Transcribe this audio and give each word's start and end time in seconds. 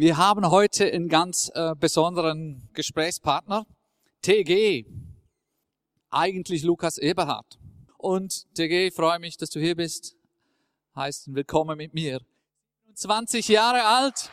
Wir 0.00 0.16
haben 0.16 0.48
heute 0.48 0.84
einen 0.92 1.08
ganz 1.08 1.50
äh, 1.56 1.74
besonderen 1.74 2.68
Gesprächspartner, 2.72 3.66
TG, 4.22 4.86
eigentlich 6.08 6.62
Lukas 6.62 6.98
Eberhard. 6.98 7.58
Und 7.96 8.46
TG, 8.54 8.86
ich 8.86 8.94
freue 8.94 9.18
mich, 9.18 9.38
dass 9.38 9.50
du 9.50 9.58
hier 9.58 9.74
bist. 9.74 10.14
Heißt 10.94 11.34
willkommen 11.34 11.76
mit 11.76 11.94
mir. 11.94 12.20
20 12.94 13.48
Jahre 13.48 13.82
alt, 13.82 14.30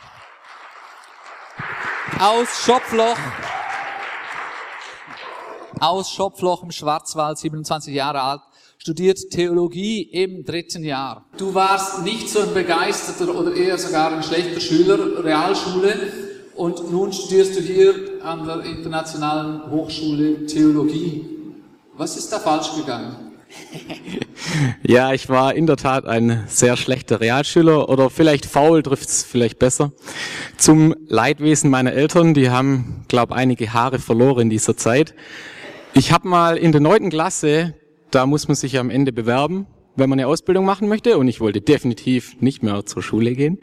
aus 2.20 2.64
Schopfloch, 2.64 3.18
aus 5.80 6.12
Schopfloch 6.12 6.62
im 6.62 6.70
Schwarzwald, 6.70 7.40
27 7.40 7.92
Jahre 7.92 8.22
alt, 8.22 8.42
studiert 8.86 9.32
Theologie 9.32 10.04
im 10.04 10.46
dritten 10.46 10.84
Jahr. 10.84 11.26
Du 11.38 11.56
warst 11.56 12.04
nicht 12.04 12.30
so 12.30 12.42
ein 12.42 12.54
begeisterter 12.54 13.36
oder 13.36 13.56
eher 13.56 13.80
sogar 13.80 14.16
ein 14.16 14.22
schlechter 14.22 14.60
Schüler, 14.60 15.24
Realschule, 15.24 15.96
und 16.54 16.92
nun 16.92 17.12
studierst 17.12 17.58
du 17.58 17.62
hier 17.62 17.96
an 18.22 18.46
der 18.46 18.64
Internationalen 18.64 19.72
Hochschule 19.72 20.46
Theologie. 20.46 21.26
Was 21.98 22.16
ist 22.16 22.32
da 22.32 22.38
falsch 22.38 22.76
gegangen? 22.76 23.16
Ja, 24.84 25.14
ich 25.14 25.30
war 25.30 25.56
in 25.56 25.66
der 25.66 25.78
Tat 25.78 26.06
ein 26.06 26.44
sehr 26.48 26.78
schlechter 26.78 27.20
Realschüler 27.20 27.90
oder 27.90 28.12
vielleicht 28.12 28.46
faul 28.46 28.84
trifft's 28.84 29.24
vielleicht 29.24 29.58
besser. 29.58 29.92
Zum 30.58 30.94
Leidwesen 31.08 31.72
meiner 31.72 31.94
Eltern, 31.94 32.36
die 32.36 32.52
haben, 32.52 33.04
glaube 33.08 33.36
einige 33.36 33.74
Haare 33.74 33.98
verloren 33.98 34.44
in 34.44 34.50
dieser 34.52 34.78
Zeit. 34.78 35.16
Ich 35.96 36.12
habe 36.12 36.28
mal 36.28 36.58
in 36.58 36.72
der 36.72 36.82
neunten 36.82 37.10
Klasse 37.10 37.74
da 38.16 38.26
muss 38.26 38.48
man 38.48 38.56
sich 38.56 38.80
am 38.80 38.90
Ende 38.90 39.12
bewerben, 39.12 39.68
wenn 39.98 40.10
man 40.10 40.18
eine 40.18 40.30
Ausbildung 40.30 40.64
machen 40.64 40.88
möchte. 40.88 41.18
Und 41.18 41.28
ich 41.28 41.42
wollte 41.42 41.60
definitiv 41.60 42.40
nicht 42.40 42.64
mehr 42.64 42.86
zur 42.86 43.04
Schule 43.04 43.34
gehen. 43.34 43.60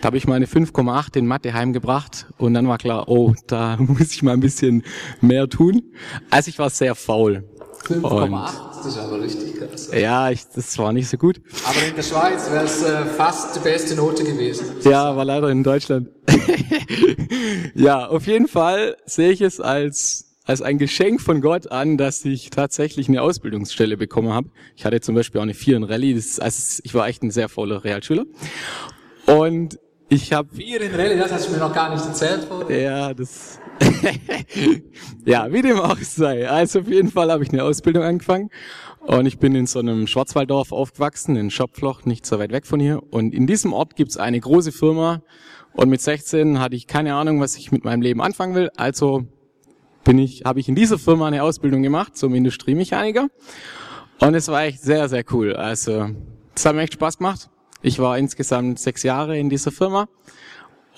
Da 0.00 0.06
habe 0.06 0.16
ich 0.16 0.28
meine 0.28 0.46
5,8 0.46 1.16
in 1.16 1.26
Mathe 1.26 1.52
heimgebracht. 1.52 2.26
Und 2.38 2.54
dann 2.54 2.68
war 2.68 2.78
klar, 2.78 3.08
oh, 3.08 3.34
da 3.48 3.76
muss 3.80 4.12
ich 4.12 4.22
mal 4.22 4.34
ein 4.34 4.40
bisschen 4.40 4.84
mehr 5.20 5.48
tun. 5.48 5.82
Also 6.30 6.50
ich 6.50 6.58
war 6.60 6.70
sehr 6.70 6.94
faul. 6.94 7.42
5,8, 7.84 8.76
das 8.76 8.86
ist 8.86 8.98
aber 8.98 9.20
richtig 9.20 9.58
krass. 9.58 9.90
Ja, 9.92 10.30
ich, 10.30 10.44
das 10.54 10.76
war 10.78 10.92
nicht 10.92 11.08
so 11.08 11.16
gut. 11.16 11.40
Aber 11.64 11.86
in 11.86 11.94
der 11.94 12.02
Schweiz 12.02 12.50
wäre 12.50 12.64
es 12.64 12.82
äh, 12.82 13.04
fast 13.04 13.56
die 13.56 13.60
beste 13.60 13.94
Note 13.94 14.24
gewesen. 14.24 14.66
Ja, 14.82 15.16
war 15.16 15.24
leider 15.24 15.50
in 15.50 15.62
Deutschland. 15.62 16.08
ja, 17.74 18.06
auf 18.06 18.26
jeden 18.26 18.48
Fall 18.48 18.96
sehe 19.04 19.30
ich 19.30 19.40
es 19.40 19.60
als 19.60 20.26
als 20.46 20.62
ein 20.62 20.78
Geschenk 20.78 21.20
von 21.20 21.40
Gott 21.40 21.70
an, 21.70 21.98
dass 21.98 22.24
ich 22.24 22.50
tatsächlich 22.50 23.08
eine 23.08 23.20
Ausbildungsstelle 23.20 23.96
bekommen 23.96 24.32
habe. 24.32 24.48
Ich 24.76 24.84
hatte 24.84 25.00
zum 25.00 25.14
Beispiel 25.14 25.40
auch 25.40 25.42
eine 25.42 25.54
4 25.54 25.76
in 25.76 25.84
Rallye. 25.84 26.14
Das 26.14 26.26
ist, 26.26 26.40
also 26.40 26.80
ich 26.84 26.94
war 26.94 27.08
echt 27.08 27.22
ein 27.22 27.30
sehr 27.30 27.48
fauler 27.48 27.84
Realschüler. 27.84 28.24
Und 29.26 29.78
ich 30.08 30.32
habe 30.32 30.48
vier 30.54 30.80
in 30.80 30.94
Rallye, 30.94 31.18
das 31.18 31.32
hast 31.32 31.48
du 31.48 31.52
mir 31.52 31.58
noch 31.58 31.74
gar 31.74 31.92
nicht 31.92 32.06
erzählt 32.06 32.44
vorher. 32.44 32.80
Ja, 32.80 33.12
das 33.12 33.58
ja, 35.24 35.52
wie 35.52 35.62
dem 35.62 35.80
auch 35.80 35.98
sei. 35.98 36.48
Also 36.48 36.80
auf 36.80 36.88
jeden 36.88 37.10
Fall 37.10 37.30
habe 37.30 37.42
ich 37.42 37.50
eine 37.50 37.64
Ausbildung 37.64 38.04
angefangen 38.04 38.50
und 39.00 39.26
ich 39.26 39.38
bin 39.38 39.54
in 39.56 39.66
so 39.66 39.80
einem 39.80 40.06
Schwarzwalddorf 40.06 40.70
aufgewachsen, 40.70 41.34
in 41.34 41.50
Schopfloch, 41.50 42.04
nicht 42.04 42.24
so 42.24 42.38
weit 42.38 42.52
weg 42.52 42.66
von 42.66 42.78
hier. 42.78 43.02
Und 43.10 43.34
in 43.34 43.48
diesem 43.48 43.72
Ort 43.72 43.96
gibt's 43.96 44.16
eine 44.16 44.38
große 44.38 44.70
Firma 44.70 45.22
und 45.72 45.90
mit 45.90 46.00
16 46.00 46.60
hatte 46.60 46.76
ich 46.76 46.86
keine 46.86 47.14
Ahnung, 47.14 47.40
was 47.40 47.56
ich 47.56 47.72
mit 47.72 47.84
meinem 47.84 48.00
Leben 48.00 48.22
anfangen 48.22 48.54
will. 48.54 48.70
Also 48.76 49.26
bin 50.06 50.18
ich, 50.18 50.44
habe 50.44 50.60
ich 50.60 50.68
in 50.68 50.76
dieser 50.76 50.98
Firma 50.98 51.26
eine 51.26 51.42
Ausbildung 51.42 51.82
gemacht 51.82 52.16
zum 52.16 52.34
Industriemechaniker. 52.34 53.28
Und 54.20 54.34
es 54.34 54.46
war 54.46 54.62
echt 54.62 54.80
sehr, 54.80 55.08
sehr 55.08 55.24
cool. 55.32 55.54
Also, 55.54 56.10
es 56.54 56.64
hat 56.64 56.76
mir 56.76 56.82
echt 56.82 56.94
Spaß 56.94 57.18
gemacht. 57.18 57.50
Ich 57.82 57.98
war 57.98 58.16
insgesamt 58.16 58.78
sechs 58.78 59.02
Jahre 59.02 59.36
in 59.36 59.50
dieser 59.50 59.72
Firma 59.72 60.08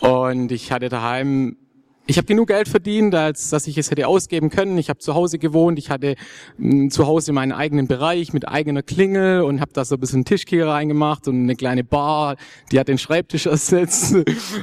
und 0.00 0.52
ich 0.52 0.70
hatte 0.72 0.90
daheim 0.90 1.56
ich 2.08 2.16
habe 2.16 2.26
genug 2.26 2.48
Geld 2.48 2.68
verdient, 2.68 3.14
als 3.14 3.50
dass 3.50 3.66
ich 3.66 3.76
es 3.76 3.90
hätte 3.90 4.08
ausgeben 4.08 4.48
können. 4.48 4.78
Ich 4.78 4.88
habe 4.88 4.98
zu 4.98 5.14
Hause 5.14 5.38
gewohnt, 5.38 5.78
ich 5.78 5.90
hatte 5.90 6.16
mh, 6.56 6.70
hm, 6.70 6.90
zu 6.90 7.06
Hause 7.06 7.32
meinen 7.32 7.52
eigenen 7.52 7.86
Bereich 7.86 8.32
mit 8.32 8.48
eigener 8.48 8.82
Klingel 8.82 9.42
und 9.42 9.60
habe 9.60 9.72
da 9.74 9.84
so 9.84 9.96
ein 9.96 10.00
bisschen 10.00 10.24
Tischkicker 10.24 10.68
reingemacht 10.68 11.28
und 11.28 11.42
eine 11.42 11.54
kleine 11.54 11.84
Bar, 11.84 12.36
die 12.72 12.80
hat 12.80 12.88
den 12.88 12.96
Schreibtisch 12.96 13.44
ersetzt 13.46 14.16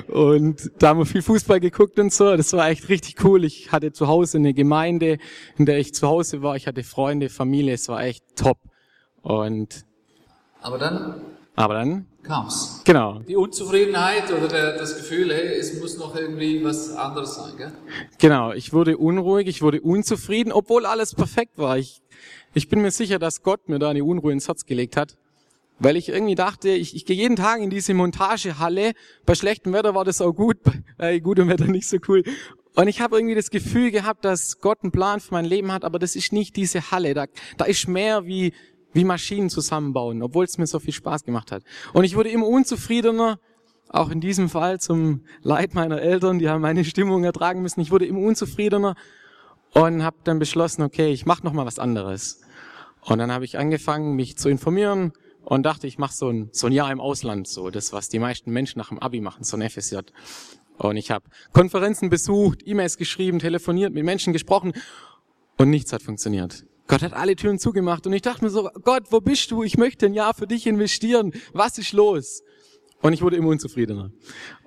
und 0.08 0.72
da 0.80 0.90
haben 0.90 1.00
wir 1.00 1.06
viel 1.06 1.22
Fußball 1.22 1.60
geguckt 1.60 2.00
und 2.00 2.12
so. 2.12 2.36
Das 2.36 2.52
war 2.54 2.68
echt 2.68 2.90
richtig 2.90 3.24
cool. 3.24 3.46
Ich 3.46 3.72
hatte 3.72 3.92
zu 3.92 4.08
Hause 4.08 4.40
eine 4.40 4.56
Gemeinde, 4.56 5.20
in 5.56 5.68
der 5.68 5.78
ich 5.78 5.94
zu 5.94 6.08
Hause 6.08 6.42
war. 6.42 6.56
Ich 6.56 6.66
hatte 6.66 6.82
Freunde, 6.82 7.30
Familie, 7.30 7.76
es 7.76 7.88
war 7.88 8.04
echt 8.04 8.24
top. 8.36 8.58
Und 9.22 9.86
aber 10.62 10.80
dann 10.80 11.22
aber 11.56 11.76
dann 11.76 12.06
kam's. 12.24 12.82
Genau. 12.86 13.20
Die 13.20 13.36
Unzufriedenheit 13.36 14.32
oder 14.32 14.48
der, 14.48 14.78
das 14.78 14.98
Gefühl, 14.98 15.34
hey, 15.34 15.58
es 15.58 15.80
muss 15.80 15.98
noch 15.98 16.16
irgendwie 16.16 16.64
was 16.64 16.92
anderes 16.96 17.36
sein, 17.36 17.58
gell? 17.58 17.72
Genau, 18.20 18.52
ich 18.52 18.74
wurde 18.74 18.98
unruhig, 18.98 19.48
ich 19.48 19.62
wurde 19.62 19.82
unzufrieden, 19.82 20.52
obwohl 20.52 20.86
alles 20.86 21.14
perfekt 21.16 21.58
war. 21.58 21.78
Ich, 21.78 22.02
ich 22.54 22.68
bin 22.68 22.82
mir 22.82 22.92
sicher, 22.92 23.20
dass 23.20 23.44
Gott 23.44 23.70
mir 23.70 23.80
da 23.80 23.90
eine 23.90 24.04
Unruhe 24.04 24.32
ins 24.32 24.48
Herz 24.48 24.66
gelegt 24.66 24.98
hat. 24.98 25.18
Weil 25.78 25.98
ich 25.98 26.08
irgendwie 26.08 26.36
dachte, 26.36 26.70
ich, 26.70 26.96
ich 26.96 27.06
gehe 27.06 27.18
jeden 27.18 27.36
Tag 27.36 27.60
in 27.60 27.70
diese 27.70 27.94
Montagehalle. 27.94 28.94
Bei 29.26 29.36
schlechtem 29.36 29.74
Wetter 29.74 29.94
war 29.94 30.06
das 30.06 30.22
auch 30.22 30.32
gut, 30.32 30.58
bei 30.98 31.20
gutem 31.20 31.50
Wetter 31.50 31.66
nicht 31.66 31.88
so 31.88 31.98
cool. 32.08 32.24
Und 32.76 32.88
ich 32.88 33.02
habe 33.02 33.18
irgendwie 33.18 33.36
das 33.36 33.50
Gefühl 33.50 33.92
gehabt, 33.92 34.26
dass 34.26 34.60
Gott 34.60 34.80
einen 34.84 34.92
Plan 34.92 35.20
für 35.20 35.34
mein 35.34 35.46
Leben 35.46 35.72
hat, 35.72 35.86
aber 35.86 35.98
das 36.00 36.16
ist 36.16 36.34
nicht 36.34 36.56
diese 36.56 36.92
Halle. 36.92 37.14
Da, 37.14 37.26
da 37.58 37.66
ist 37.66 37.88
mehr 37.88 38.26
wie, 38.26 38.54
wie 38.96 39.04
Maschinen 39.04 39.50
zusammenbauen, 39.50 40.24
obwohl 40.24 40.46
es 40.46 40.58
mir 40.58 40.68
so 40.68 40.80
viel 40.80 40.94
Spaß 40.94 41.26
gemacht 41.26 41.52
hat. 41.52 41.64
Und 41.94 42.06
ich 42.06 42.16
wurde 42.16 42.30
immer 42.30 42.48
unzufriedener, 42.48 43.40
auch 43.90 44.10
in 44.10 44.22
diesem 44.22 44.50
Fall 44.50 44.80
zum 44.80 45.26
Leid 45.44 45.76
meiner 45.76 46.02
Eltern, 46.02 46.40
die 46.40 46.50
haben 46.50 46.62
meine 46.62 46.84
Stimmung 46.86 47.24
ertragen 47.24 47.62
müssen. 47.62 47.82
Ich 47.82 47.92
wurde 47.92 48.06
immer 48.06 48.22
unzufriedener 48.22 48.96
und 49.74 50.04
habe 50.04 50.18
dann 50.24 50.40
beschlossen, 50.40 50.82
okay, 50.82 51.12
ich 51.12 51.26
mache 51.26 51.44
noch 51.44 51.54
mal 51.54 51.66
was 51.66 51.78
anderes. 51.78 52.42
Und 53.02 53.20
dann 53.20 53.32
habe 53.32 53.46
ich 53.46 53.60
angefangen, 53.60 54.16
mich 54.16 54.38
zu 54.38 54.50
informieren 54.50 55.12
und 55.44 55.64
dachte, 55.64 55.88
ich 55.88 55.98
mache 55.98 56.14
so 56.14 56.30
ein, 56.30 56.50
so 56.54 56.68
ein 56.68 56.74
Jahr 56.74 56.92
im 56.92 57.02
Ausland, 57.02 57.48
so 57.48 57.70
das, 57.70 57.92
was 57.92 58.08
die 58.10 58.20
meisten 58.20 58.52
Menschen 58.52 58.80
nach 58.80 58.90
dem 58.90 59.00
Abi 59.00 59.20
machen, 59.20 59.44
so 59.44 59.58
ein 59.58 59.70
FSJ. 59.70 59.98
Und 60.78 60.96
ich 60.96 61.12
habe 61.12 61.26
Konferenzen 61.52 62.10
besucht, 62.10 62.62
E-Mails 62.66 62.98
geschrieben, 62.98 63.40
telefoniert, 63.40 63.94
mit 63.94 64.06
Menschen 64.06 64.34
gesprochen 64.34 64.74
und 65.58 65.70
nichts 65.70 65.92
hat 65.94 66.02
funktioniert. 66.02 66.66
Gott 66.88 67.02
hat 67.02 67.14
alle 67.14 67.36
Türen 67.36 67.58
zugemacht 67.58 68.06
und 68.06 68.14
ich 68.14 68.22
dachte 68.22 68.44
mir 68.44 68.52
so, 68.52 68.70
Gott, 68.84 69.12
wo 69.12 69.20
bist 69.20 69.50
du? 69.52 69.64
Ich 69.64 69.78
möchte 69.78 70.06
ein 70.06 70.14
Jahr 70.14 70.34
für 70.34 70.46
dich 70.46 70.68
investieren. 70.68 71.34
Was 71.54 71.78
ist 71.78 71.94
los? 71.94 72.44
Und 73.02 73.14
ich 73.14 73.22
wurde 73.22 73.38
immer 73.38 73.50
unzufriedener. 73.50 74.12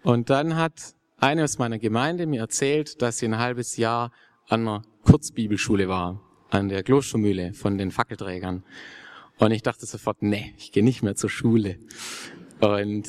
Und 0.02 0.30
dann 0.30 0.56
hat 0.56 0.94
eine 1.18 1.44
aus 1.44 1.58
meiner 1.58 1.78
Gemeinde 1.78 2.26
mir 2.26 2.40
erzählt, 2.40 3.02
dass 3.02 3.18
sie 3.18 3.26
ein 3.26 3.38
halbes 3.38 3.76
Jahr 3.76 4.12
an 4.48 4.62
einer 4.62 4.82
Kurzbibelschule 5.04 5.88
war, 5.88 6.20
an 6.50 6.68
der 6.68 6.82
Klostermühle 6.82 7.54
von 7.54 7.78
den 7.78 7.90
Fackelträgern. 7.90 8.64
Und 9.38 9.52
ich 9.52 9.62
dachte 9.62 9.86
sofort, 9.86 10.22
nee, 10.22 10.54
ich 10.58 10.72
gehe 10.72 10.84
nicht 10.84 11.02
mehr 11.02 11.14
zur 11.14 11.30
Schule. 11.30 11.78
Und 12.60 13.08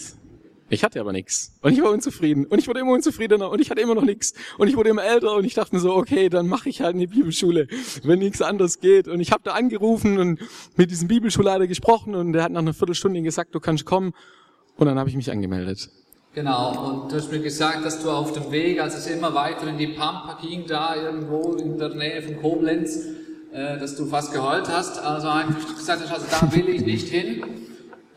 ich 0.69 0.83
hatte 0.83 0.99
aber 0.99 1.11
nichts. 1.11 1.53
Und 1.61 1.73
ich 1.73 1.81
war 1.81 1.91
unzufrieden. 1.91 2.45
Und 2.45 2.59
ich 2.59 2.67
wurde 2.67 2.79
immer 2.81 2.91
unzufriedener. 2.91 3.49
Und 3.49 3.59
ich 3.59 3.71
hatte 3.71 3.81
immer 3.81 3.95
noch 3.95 4.03
nichts. 4.03 4.33
Und 4.57 4.67
ich 4.67 4.77
wurde 4.77 4.89
immer 4.89 5.03
älter. 5.03 5.35
Und 5.35 5.45
ich 5.45 5.55
dachte 5.55 5.75
mir 5.75 5.81
so, 5.81 5.95
okay, 5.95 6.29
dann 6.29 6.47
mache 6.47 6.69
ich 6.69 6.81
halt 6.81 6.95
eine 6.95 7.07
Bibelschule, 7.07 7.67
wenn 8.03 8.19
nichts 8.19 8.41
anderes 8.41 8.79
geht. 8.79 9.07
Und 9.07 9.19
ich 9.19 9.31
habe 9.31 9.41
da 9.43 9.53
angerufen 9.53 10.19
und 10.19 10.39
mit 10.75 10.91
diesem 10.91 11.07
Bibelschulleiter 11.07 11.67
gesprochen. 11.67 12.15
Und 12.15 12.33
der 12.33 12.43
hat 12.43 12.51
nach 12.51 12.61
einer 12.61 12.73
Viertelstunde 12.73 13.21
gesagt, 13.21 13.55
du 13.55 13.59
kannst 13.59 13.85
kommen. 13.85 14.13
Und 14.77 14.85
dann 14.87 14.99
habe 14.99 15.09
ich 15.09 15.15
mich 15.15 15.31
angemeldet. 15.31 15.89
Genau, 16.35 17.01
und 17.01 17.11
du 17.11 17.15
hast 17.15 17.31
mir 17.31 17.39
gesagt, 17.39 17.83
dass 17.83 18.03
du 18.03 18.11
auf 18.11 18.33
dem 18.33 18.51
Weg, 18.51 18.79
als 18.79 18.95
es 18.95 19.07
immer 19.07 19.33
weiter 19.33 19.67
in 19.67 19.79
die 19.79 19.87
Pampa 19.87 20.37
ging, 20.39 20.67
da 20.67 20.95
irgendwo 20.95 21.53
in 21.53 21.79
der 21.79 21.89
Nähe 21.89 22.21
von 22.21 22.39
Koblenz, 22.39 22.97
äh, 23.51 23.79
dass 23.79 23.95
du 23.95 24.05
fast 24.05 24.31
geheult 24.31 24.69
hast. 24.69 24.99
Also 24.99 25.27
einfach 25.27 25.75
gesagt 25.75 26.03
hast, 26.03 26.11
also 26.11 26.25
da 26.29 26.55
will 26.55 26.69
ich 26.69 26.85
nicht 26.85 27.07
hin. 27.07 27.43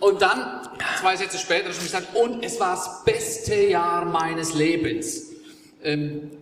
Und 0.02 0.20
dann, 0.20 0.66
zwei 0.98 1.14
Sätze 1.14 1.38
später, 1.38 1.68
hast 1.68 1.78
du 1.78 1.84
gesagt, 1.84 2.16
und 2.16 2.44
es 2.44 2.58
war 2.58 2.74
das 2.74 3.04
beste 3.04 3.54
Jahr 3.54 4.04
meines 4.04 4.52
Lebens. 4.52 5.30
Ähm, 5.80 6.32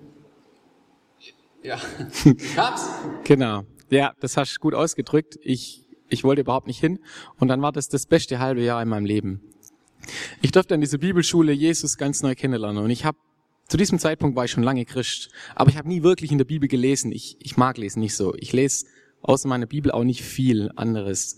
ja, 1.62 1.78
kam's? 2.56 2.88
Genau. 3.24 3.66
Ja, 3.90 4.14
das 4.20 4.38
hast 4.38 4.56
du 4.56 4.60
gut 4.60 4.72
ausgedrückt. 4.72 5.38
Ich, 5.42 5.86
ich 6.08 6.24
wollte 6.24 6.40
überhaupt 6.40 6.68
nicht 6.68 6.80
hin. 6.80 7.00
Und 7.38 7.48
dann 7.48 7.60
war 7.60 7.70
das 7.70 7.90
das 7.90 8.06
beste 8.06 8.38
halbe 8.38 8.62
Jahr 8.62 8.80
in 8.80 8.88
meinem 8.88 9.04
Leben. 9.04 9.42
Ich 10.40 10.52
durfte 10.52 10.72
an 10.72 10.80
dieser 10.80 10.96
Bibelschule 10.96 11.52
Jesus 11.52 11.98
ganz 11.98 12.22
neu 12.22 12.34
kennenlernen 12.34 12.82
und 12.82 12.88
ich 12.88 13.04
habe 13.04 13.18
zu 13.68 13.76
diesem 13.76 13.98
Zeitpunkt 13.98 14.36
war 14.36 14.46
ich 14.46 14.52
schon 14.52 14.62
lange 14.62 14.86
Christ, 14.86 15.28
aber 15.54 15.68
ich 15.68 15.76
habe 15.76 15.86
nie 15.86 16.02
wirklich 16.02 16.32
in 16.32 16.38
der 16.38 16.46
Bibel 16.46 16.66
gelesen. 16.66 17.12
Ich, 17.12 17.36
ich 17.40 17.58
mag 17.58 17.76
lesen 17.76 18.00
nicht 18.00 18.16
so. 18.16 18.34
Ich 18.36 18.54
lese 18.54 18.86
außer 19.20 19.48
meiner 19.48 19.66
Bibel 19.66 19.92
auch 19.92 20.02
nicht 20.02 20.22
viel 20.22 20.72
anderes. 20.76 21.36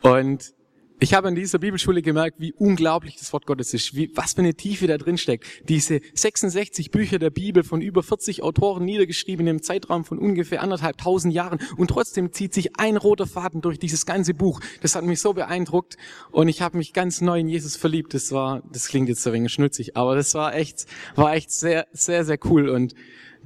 Und 0.00 0.53
ich 1.00 1.12
habe 1.12 1.28
an 1.28 1.34
dieser 1.34 1.58
Bibelschule 1.58 2.02
gemerkt, 2.02 2.38
wie 2.38 2.52
unglaublich 2.52 3.16
das 3.16 3.32
Wort 3.32 3.46
Gottes 3.46 3.74
ist, 3.74 3.94
wie, 3.96 4.10
was 4.14 4.34
für 4.34 4.40
eine 4.42 4.54
Tiefe 4.54 4.86
da 4.86 4.96
drin 4.96 5.18
steckt. 5.18 5.44
Diese 5.68 6.00
66 6.14 6.90
Bücher 6.90 7.18
der 7.18 7.30
Bibel 7.30 7.64
von 7.64 7.80
über 7.80 8.02
40 8.02 8.42
Autoren 8.42 8.84
niedergeschrieben 8.84 9.46
im 9.46 9.62
Zeitraum 9.62 10.04
von 10.04 10.18
ungefähr 10.18 10.62
anderthalb 10.62 10.98
tausend 10.98 11.34
Jahren 11.34 11.58
und 11.76 11.88
trotzdem 11.88 12.32
zieht 12.32 12.54
sich 12.54 12.76
ein 12.78 12.96
roter 12.96 13.26
Faden 13.26 13.60
durch 13.60 13.78
dieses 13.78 14.06
ganze 14.06 14.34
Buch. 14.34 14.60
Das 14.82 14.94
hat 14.94 15.04
mich 15.04 15.20
so 15.20 15.32
beeindruckt 15.32 15.96
und 16.30 16.48
ich 16.48 16.62
habe 16.62 16.78
mich 16.78 16.92
ganz 16.92 17.20
neu 17.20 17.40
in 17.40 17.48
Jesus 17.48 17.76
verliebt. 17.76 18.14
Das 18.14 18.30
war, 18.30 18.62
das 18.72 18.86
klingt 18.88 19.08
jetzt 19.08 19.26
ein 19.26 19.32
wenig 19.32 19.52
schnützig, 19.52 19.96
aber 19.96 20.14
das 20.14 20.34
war 20.34 20.54
echt, 20.54 20.86
war 21.16 21.34
echt 21.34 21.50
sehr, 21.50 21.86
sehr, 21.92 22.24
sehr 22.24 22.38
cool 22.44 22.68
und 22.68 22.94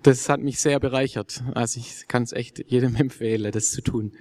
das 0.03 0.29
hat 0.29 0.41
mich 0.41 0.61
sehr 0.61 0.79
bereichert. 0.81 1.43
Also 1.55 1.81
ich 1.81 2.07
kann 2.09 2.23
es 2.23 2.33
echt 2.33 2.63
jedem 2.69 2.95
empfehlen, 2.97 3.51
das 3.51 3.71
zu 3.71 3.81
tun. 3.81 4.13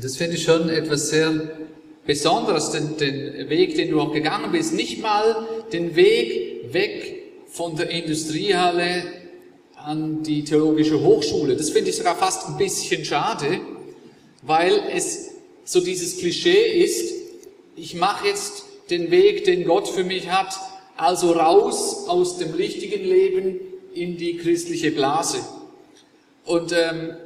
Das 0.00 0.16
finde 0.16 0.36
ich 0.36 0.44
schon 0.44 0.68
etwas 0.68 1.08
sehr 1.08 1.50
Besonderes, 2.06 2.70
den, 2.70 2.96
den 2.96 3.48
Weg, 3.48 3.76
den 3.76 3.90
du 3.90 4.00
auch 4.00 4.12
gegangen 4.12 4.52
bist. 4.52 4.74
Nicht 4.74 5.00
mal 5.00 5.46
den 5.72 5.96
Weg 5.96 6.72
weg 6.72 7.22
von 7.48 7.76
der 7.76 7.90
Industriehalle 7.90 9.04
an 9.76 10.22
die 10.22 10.44
theologische 10.44 11.00
Hochschule. 11.00 11.56
Das 11.56 11.70
finde 11.70 11.90
ich 11.90 11.96
sogar 11.96 12.16
fast 12.16 12.48
ein 12.48 12.56
bisschen 12.56 13.04
schade, 13.04 13.60
weil 14.42 14.82
es 14.92 15.30
so 15.64 15.80
dieses 15.80 16.18
Klischee 16.18 16.82
ist, 16.82 17.14
ich 17.76 17.94
mache 17.94 18.28
jetzt 18.28 18.64
den 18.90 19.10
Weg, 19.10 19.44
den 19.44 19.64
Gott 19.64 19.88
für 19.88 20.04
mich 20.04 20.30
hat, 20.30 20.54
also 20.96 21.32
raus 21.32 22.06
aus 22.08 22.38
dem 22.38 22.52
richtigen 22.54 23.02
Leben 23.02 23.60
in 23.94 24.16
die 24.16 24.36
christliche 24.36 24.90
Blase. 24.90 25.38
Und 26.44 26.72
ähm, 26.72 27.16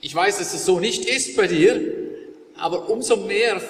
ich 0.00 0.14
weiß, 0.14 0.38
dass 0.38 0.54
es 0.54 0.64
so 0.64 0.78
nicht 0.78 1.04
ist 1.04 1.36
bei 1.36 1.46
dir, 1.46 1.80
aber 2.56 2.88
umso 2.88 3.16
mehr 3.16 3.60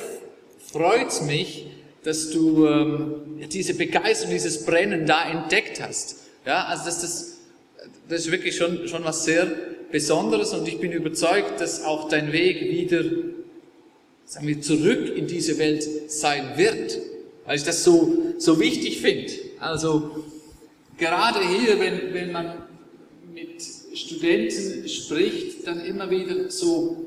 freut's 0.72 1.22
mich, 1.22 1.66
dass 2.02 2.30
du 2.30 2.66
ähm, 2.66 3.14
diese 3.52 3.74
Begeisterung, 3.74 4.32
dieses 4.32 4.64
Brennen 4.64 5.06
da 5.06 5.28
entdeckt 5.28 5.80
hast. 5.82 6.16
Ja, 6.46 6.64
also 6.64 6.84
das, 6.86 7.02
das, 7.02 7.36
das 8.08 8.20
ist 8.20 8.30
wirklich 8.32 8.56
schon, 8.56 8.88
schon 8.88 9.04
was 9.04 9.24
sehr 9.24 9.46
Besonderes 9.90 10.52
und 10.52 10.66
ich 10.68 10.78
bin 10.78 10.92
überzeugt, 10.92 11.60
dass 11.60 11.82
auch 11.84 12.08
dein 12.08 12.32
Weg 12.32 12.60
wieder, 12.60 13.04
sagen 14.24 14.46
wir, 14.46 14.60
zurück 14.60 15.16
in 15.16 15.26
diese 15.26 15.58
Welt 15.58 15.86
sein 16.10 16.56
wird, 16.56 16.96
weil 17.44 17.56
ich 17.56 17.64
das 17.64 17.82
so, 17.82 18.34
so 18.38 18.60
wichtig 18.60 19.00
finde. 19.00 19.32
Also 19.58 20.24
gerade 20.96 21.40
hier, 21.40 21.80
wenn, 21.80 22.14
wenn 22.14 22.30
man 22.30 22.52
mit 23.34 23.62
Studenten 23.94 24.88
spricht, 24.88 25.66
dann 25.66 25.84
immer 25.84 26.08
wieder 26.10 26.48
so 26.50 27.04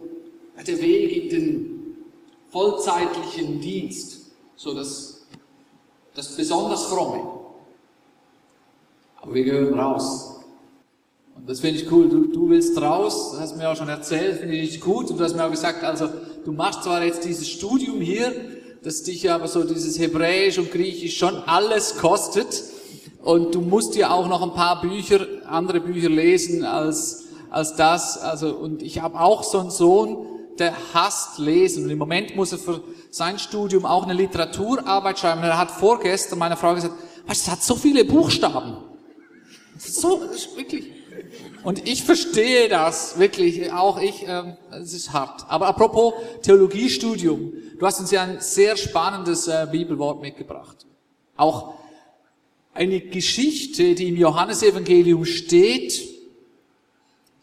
der 0.68 0.82
Weg 0.82 1.16
in 1.16 1.30
den 1.30 1.73
vollzeitlichen 2.54 3.60
Dienst, 3.60 4.32
so 4.56 4.76
das, 4.76 5.26
das 6.14 6.38
besonders 6.38 6.84
fromme. 6.84 7.24
Aber 9.22 9.34
wir 9.34 9.44
gehören 9.44 9.78
raus. 9.78 10.40
Und 11.36 11.50
das 11.50 11.62
finde 11.62 11.82
ich 11.82 11.92
cool. 11.92 12.08
Du, 12.08 12.28
du 12.28 12.50
willst 12.50 12.80
raus, 12.80 13.32
das 13.32 13.42
hast 13.42 13.54
du 13.54 13.58
mir 13.58 13.70
auch 13.70 13.76
schon 13.76 13.90
erzählt, 13.90 14.40
finde 14.40 14.56
ich 14.56 14.80
gut. 14.80 15.10
Und 15.10 15.20
du 15.20 15.24
hast 15.24 15.36
mir 15.36 15.44
auch 15.44 15.52
gesagt, 15.52 15.84
also 15.84 16.08
du 16.46 16.52
machst 16.52 16.84
zwar 16.84 17.04
jetzt 17.04 17.26
dieses 17.26 17.50
Studium 17.50 18.00
hier, 18.00 18.32
das 18.84 19.02
dich 19.02 19.32
aber 19.32 19.48
so 19.48 19.64
dieses 19.64 19.98
Hebräisch 19.98 20.60
und 20.60 20.72
Griechisch 20.72 21.18
schon 21.18 21.36
alles 21.48 21.98
kostet. 21.98 22.64
Und 23.24 23.56
du 23.56 23.62
musst 23.62 23.96
ja 23.96 24.12
auch 24.12 24.28
noch 24.28 24.44
ein 24.44 24.54
paar 24.54 24.82
Bücher, 24.82 25.26
andere 25.48 25.80
Bücher 25.80 26.10
lesen 26.10 26.66
als, 26.66 27.24
als 27.50 27.76
das. 27.76 28.20
Also, 28.20 28.54
und 28.54 28.84
ich 28.84 29.02
habe 29.02 29.20
auch 29.20 29.44
so 29.44 29.58
einen 29.58 29.72
Sohn, 29.72 30.33
hasst 30.94 31.40
Lesen. 31.40 31.86
Und 31.86 31.90
im 31.90 31.98
Moment 31.98 32.36
muss 32.36 32.52
er 32.52 32.58
für 32.58 32.84
sein 33.10 33.40
Studium 33.40 33.86
auch 33.86 34.04
eine 34.04 34.14
Literaturarbeit 34.14 35.20
schreiben. 35.20 35.44
Er 35.44 35.58
hat 35.58 35.72
vorgestern 35.72 36.40
meiner 36.40 36.58
Frau 36.58 36.76
gesagt, 36.76 36.94
weißt, 37.28 37.42
es 37.42 37.52
hat 37.52 37.64
so 37.64 37.76
viele 37.76 38.06
Buchstaben. 38.06 38.78
So, 39.78 40.22
wirklich. 40.56 40.86
Und 41.64 41.88
ich 41.88 42.04
verstehe 42.04 42.68
das 42.68 43.18
wirklich, 43.18 43.72
auch 43.72 44.00
ich, 44.00 44.26
ähm, 44.28 44.58
es 44.72 44.94
ist 44.94 45.14
hart. 45.14 45.46
Aber 45.48 45.68
apropos 45.68 46.14
Theologiestudium, 46.42 47.54
du 47.80 47.86
hast 47.86 48.00
uns 48.00 48.12
ja 48.12 48.24
ein 48.24 48.42
sehr 48.42 48.76
spannendes 48.76 49.48
äh, 49.48 49.68
Bibelwort 49.72 50.22
mitgebracht. 50.22 50.86
Auch 51.38 51.76
eine 52.74 53.00
Geschichte, 53.00 53.96
die 53.96 54.10
im 54.10 54.18
Johannesevangelium 54.18 55.26
steht, 55.26 56.02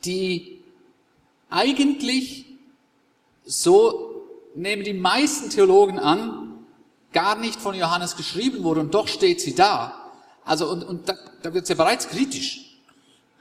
die 0.04 0.60
eigentlich 1.48 2.49
so 3.50 4.26
nehmen 4.54 4.84
die 4.84 4.94
meisten 4.94 5.50
Theologen 5.50 5.98
an, 5.98 6.64
gar 7.12 7.36
nicht 7.36 7.60
von 7.60 7.74
Johannes 7.74 8.16
geschrieben 8.16 8.62
wurde 8.62 8.80
und 8.80 8.94
doch 8.94 9.08
steht 9.08 9.40
sie 9.40 9.54
da. 9.54 9.94
Also 10.44 10.70
und, 10.70 10.84
und 10.84 11.08
da, 11.08 11.14
da 11.42 11.52
wird 11.52 11.64
es 11.64 11.68
ja 11.68 11.74
bereits 11.74 12.08
kritisch. 12.08 12.78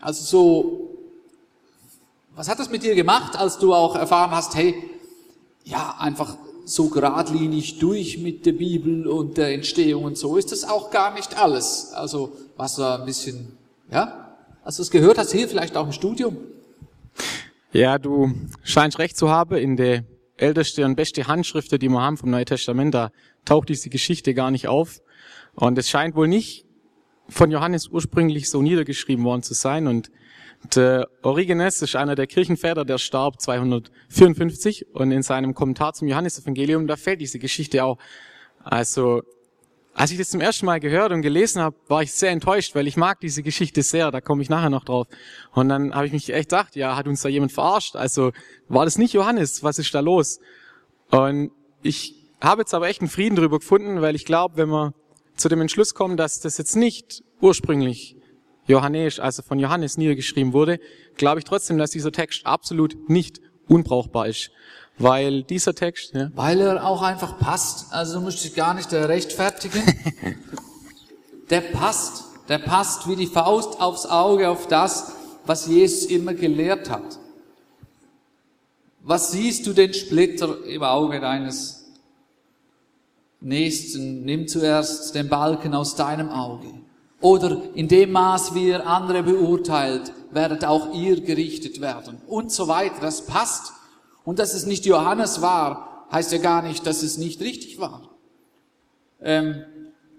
Also 0.01 0.23
so, 0.23 0.89
was 2.35 2.50
hat 2.50 2.57
das 2.59 2.69
mit 2.69 2.83
dir 2.83 2.95
gemacht, 2.95 3.38
als 3.38 3.59
du 3.59 3.73
auch 3.73 3.95
erfahren 3.95 4.31
hast, 4.31 4.56
hey, 4.56 4.75
ja, 5.63 5.95
einfach 6.00 6.38
so 6.65 6.89
geradlinig 6.89 7.79
durch 7.79 8.17
mit 8.17 8.45
der 8.45 8.53
Bibel 8.53 9.07
und 9.07 9.38
der 9.38 9.53
Entstehung 9.53 10.05
und 10.05 10.17
so 10.17 10.38
ist 10.38 10.51
das 10.51 10.63
auch 10.63 10.89
gar 10.89 11.13
nicht 11.13 11.38
alles. 11.38 11.94
Also 11.94 12.31
was 12.57 12.75
da 12.75 12.95
ein 12.95 13.05
bisschen, 13.05 13.57
ja, 13.91 14.35
als 14.63 14.77
du 14.77 14.81
es 14.81 14.91
gehört 14.91 15.17
hast, 15.17 15.31
hier 15.31 15.47
vielleicht 15.47 15.77
auch 15.77 15.85
im 15.85 15.91
Studium. 15.91 16.38
Ja, 17.71 18.00
du 18.00 18.33
scheinst 18.63 18.98
recht 18.98 19.16
zu 19.16 19.30
haben. 19.30 19.56
In 19.56 19.77
der 19.77 20.04
älteste 20.38 20.86
und 20.86 20.95
beste 20.95 21.27
Handschrift, 21.27 21.71
die 21.71 21.89
wir 21.89 22.01
haben 22.01 22.18
vom 22.18 22.31
Neuen 22.31 22.45
Testament, 22.45 22.95
da 22.95 23.12
taucht 23.45 23.69
diese 23.69 23.89
Geschichte 23.89 24.33
gar 24.33 24.50
nicht 24.50 24.68
auf. 24.68 25.01
Und 25.54 25.77
es 25.77 25.89
scheint 25.89 26.16
wohl 26.16 26.27
nicht 26.27 26.66
von 27.27 27.51
Johannes 27.51 27.88
ursprünglich 27.88 28.50
so 28.50 28.63
niedergeschrieben 28.63 29.24
worden 29.24 29.44
zu 29.44 29.54
sein. 29.54 29.88
Und 29.88 30.10
der 30.74 31.10
Origenes 31.21 31.83
ist 31.83 31.95
einer 31.95 32.16
der 32.16 32.25
Kirchenväter, 32.25 32.86
der 32.86 32.98
starb 32.98 33.39
254. 33.39 34.88
Und 34.94 35.12
in 35.12 35.22
seinem 35.22 35.54
Kommentar 35.54 35.94
zum 35.94 36.07
Johannesevangelium, 36.07 36.88
da 36.88 36.95
fällt 36.95 37.22
diese 37.22 37.38
Geschichte 37.38 37.83
auch. 37.83 38.00
Also 38.63 39.22
als 39.94 40.12
ich 40.12 40.18
das 40.18 40.30
zum 40.30 40.39
ersten 40.39 40.65
Mal 40.65 40.80
gehört 40.80 41.12
und 41.12 41.21
gelesen 41.21 41.62
habe, 41.62 41.75
war 41.88 42.01
ich 42.01 42.13
sehr 42.13 42.31
enttäuscht, 42.31 42.75
weil 42.75 42.88
ich 42.88 42.95
mag 42.95 43.19
diese 43.19 43.43
Geschichte 43.43 43.81
sehr, 43.81 44.12
da 44.12 44.22
komme 44.22 44.41
ich 44.41 44.50
nachher 44.50 44.69
noch 44.69 44.86
drauf. 44.86 45.08
Und 45.53 45.69
dann 45.69 45.93
habe 45.93 46.08
ich 46.08 46.13
mich 46.13 46.34
echt 46.34 46.50
gedacht, 46.50 46.75
ja, 46.75 46.96
hat 46.96 47.08
uns 47.08 47.22
da 47.22 47.29
jemand 47.29 47.51
verarscht? 47.51 47.96
Also 47.96 48.31
war 48.69 48.86
das 48.86 48.98
nicht 48.98 49.13
Johannes? 49.13 49.63
Was 49.63 49.79
ist 49.79 49.93
da 49.93 50.00
los? 50.00 50.39
Und 51.12 51.51
ich 51.81 52.15
habe 52.41 52.62
jetzt 52.62 52.74
aber 52.74 52.88
echt 52.88 53.01
einen 53.01 53.10
Frieden 53.10 53.36
darüber 53.36 53.60
gefunden, 53.60 54.01
weil 54.01 54.15
ich 54.15 54.25
glaube, 54.25 54.58
wenn 54.58 54.69
wir 54.69 54.93
zu 55.36 55.50
dem 55.50 55.62
Entschluss 55.62 55.93
kommen, 55.93 56.17
dass 56.17 56.39
das 56.39 56.58
jetzt 56.58 56.75
nicht 56.75 57.24
ursprünglich 57.41 58.15
Johannes, 58.67 59.19
also 59.19 59.41
von 59.41 59.60
Johannes 59.60 59.98
niedergeschrieben 59.98 60.53
wurde, 60.53 60.79
glaube 61.17 61.39
ich 61.39 61.46
trotzdem, 61.46 61.77
dass 61.77 61.91
dieser 61.91 62.12
Text 62.12 62.46
absolut 62.46 63.10
nicht 63.10 63.41
unbrauchbar 63.67 64.27
ist. 64.27 64.51
Weil 65.00 65.44
dieser 65.44 65.74
Text, 65.74 66.13
ja. 66.13 66.29
Weil 66.36 66.60
er 66.60 66.86
auch 66.86 67.01
einfach 67.01 67.39
passt. 67.39 67.94
Also 67.94 68.15
du 68.15 68.22
musst 68.22 68.44
dich 68.44 68.53
gar 68.53 68.74
nicht 68.74 68.94
rechtfertigen. 68.94 69.82
der 71.50 71.62
passt. 71.62 72.25
Der 72.50 72.58
passt 72.58 73.08
wie 73.08 73.15
die 73.15 73.27
Faust 73.27 73.79
aufs 73.79 74.06
Auge 74.06 74.50
auf 74.50 74.68
das, 74.68 75.13
was 75.46 75.68
Jesus 75.68 76.10
immer 76.10 76.34
gelehrt 76.34 76.89
hat. 76.89 77.20
Was 79.01 79.32
siehst 79.32 79.65
du 79.65 79.74
den 79.74 79.94
Splitter 79.94 80.65
im 80.65 80.84
Auge 80.84 81.22
deines 81.22 81.86
Nächsten? 83.39 84.25
Nimm 84.25 84.48
zuerst 84.48 85.15
den 85.15 85.29
Balken 85.29 85.74
aus 85.74 85.96
deinem 85.96 86.29
Auge. 86.29 86.68
Oder 87.22 87.62
in 87.74 87.88
dem 87.88 88.12
Maß, 88.12 88.53
wie 88.53 88.68
ihr 88.68 88.86
andere 88.86 89.24
beurteilt, 89.24 90.12
werdet 90.32 90.65
auch 90.65 90.94
ihr 90.94 91.22
gerichtet 91.22 91.79
werden. 91.79 92.18
Und 92.27 92.51
so 92.51 92.68
weiter. 92.68 93.00
Das 93.01 93.25
passt. 93.25 93.74
Und 94.29 94.38
dass 94.38 94.53
es 94.53 94.67
nicht 94.67 94.86
Johannes 94.86 95.41
war, 95.41 96.05
heißt 96.12 96.31
ja 96.33 96.38
gar 96.38 96.62
nicht, 96.62 96.86
dass 96.86 97.01
es 97.01 97.17
nicht 97.17 97.41
richtig 97.41 97.79
war. 97.79 98.12
Ähm, 99.24 99.63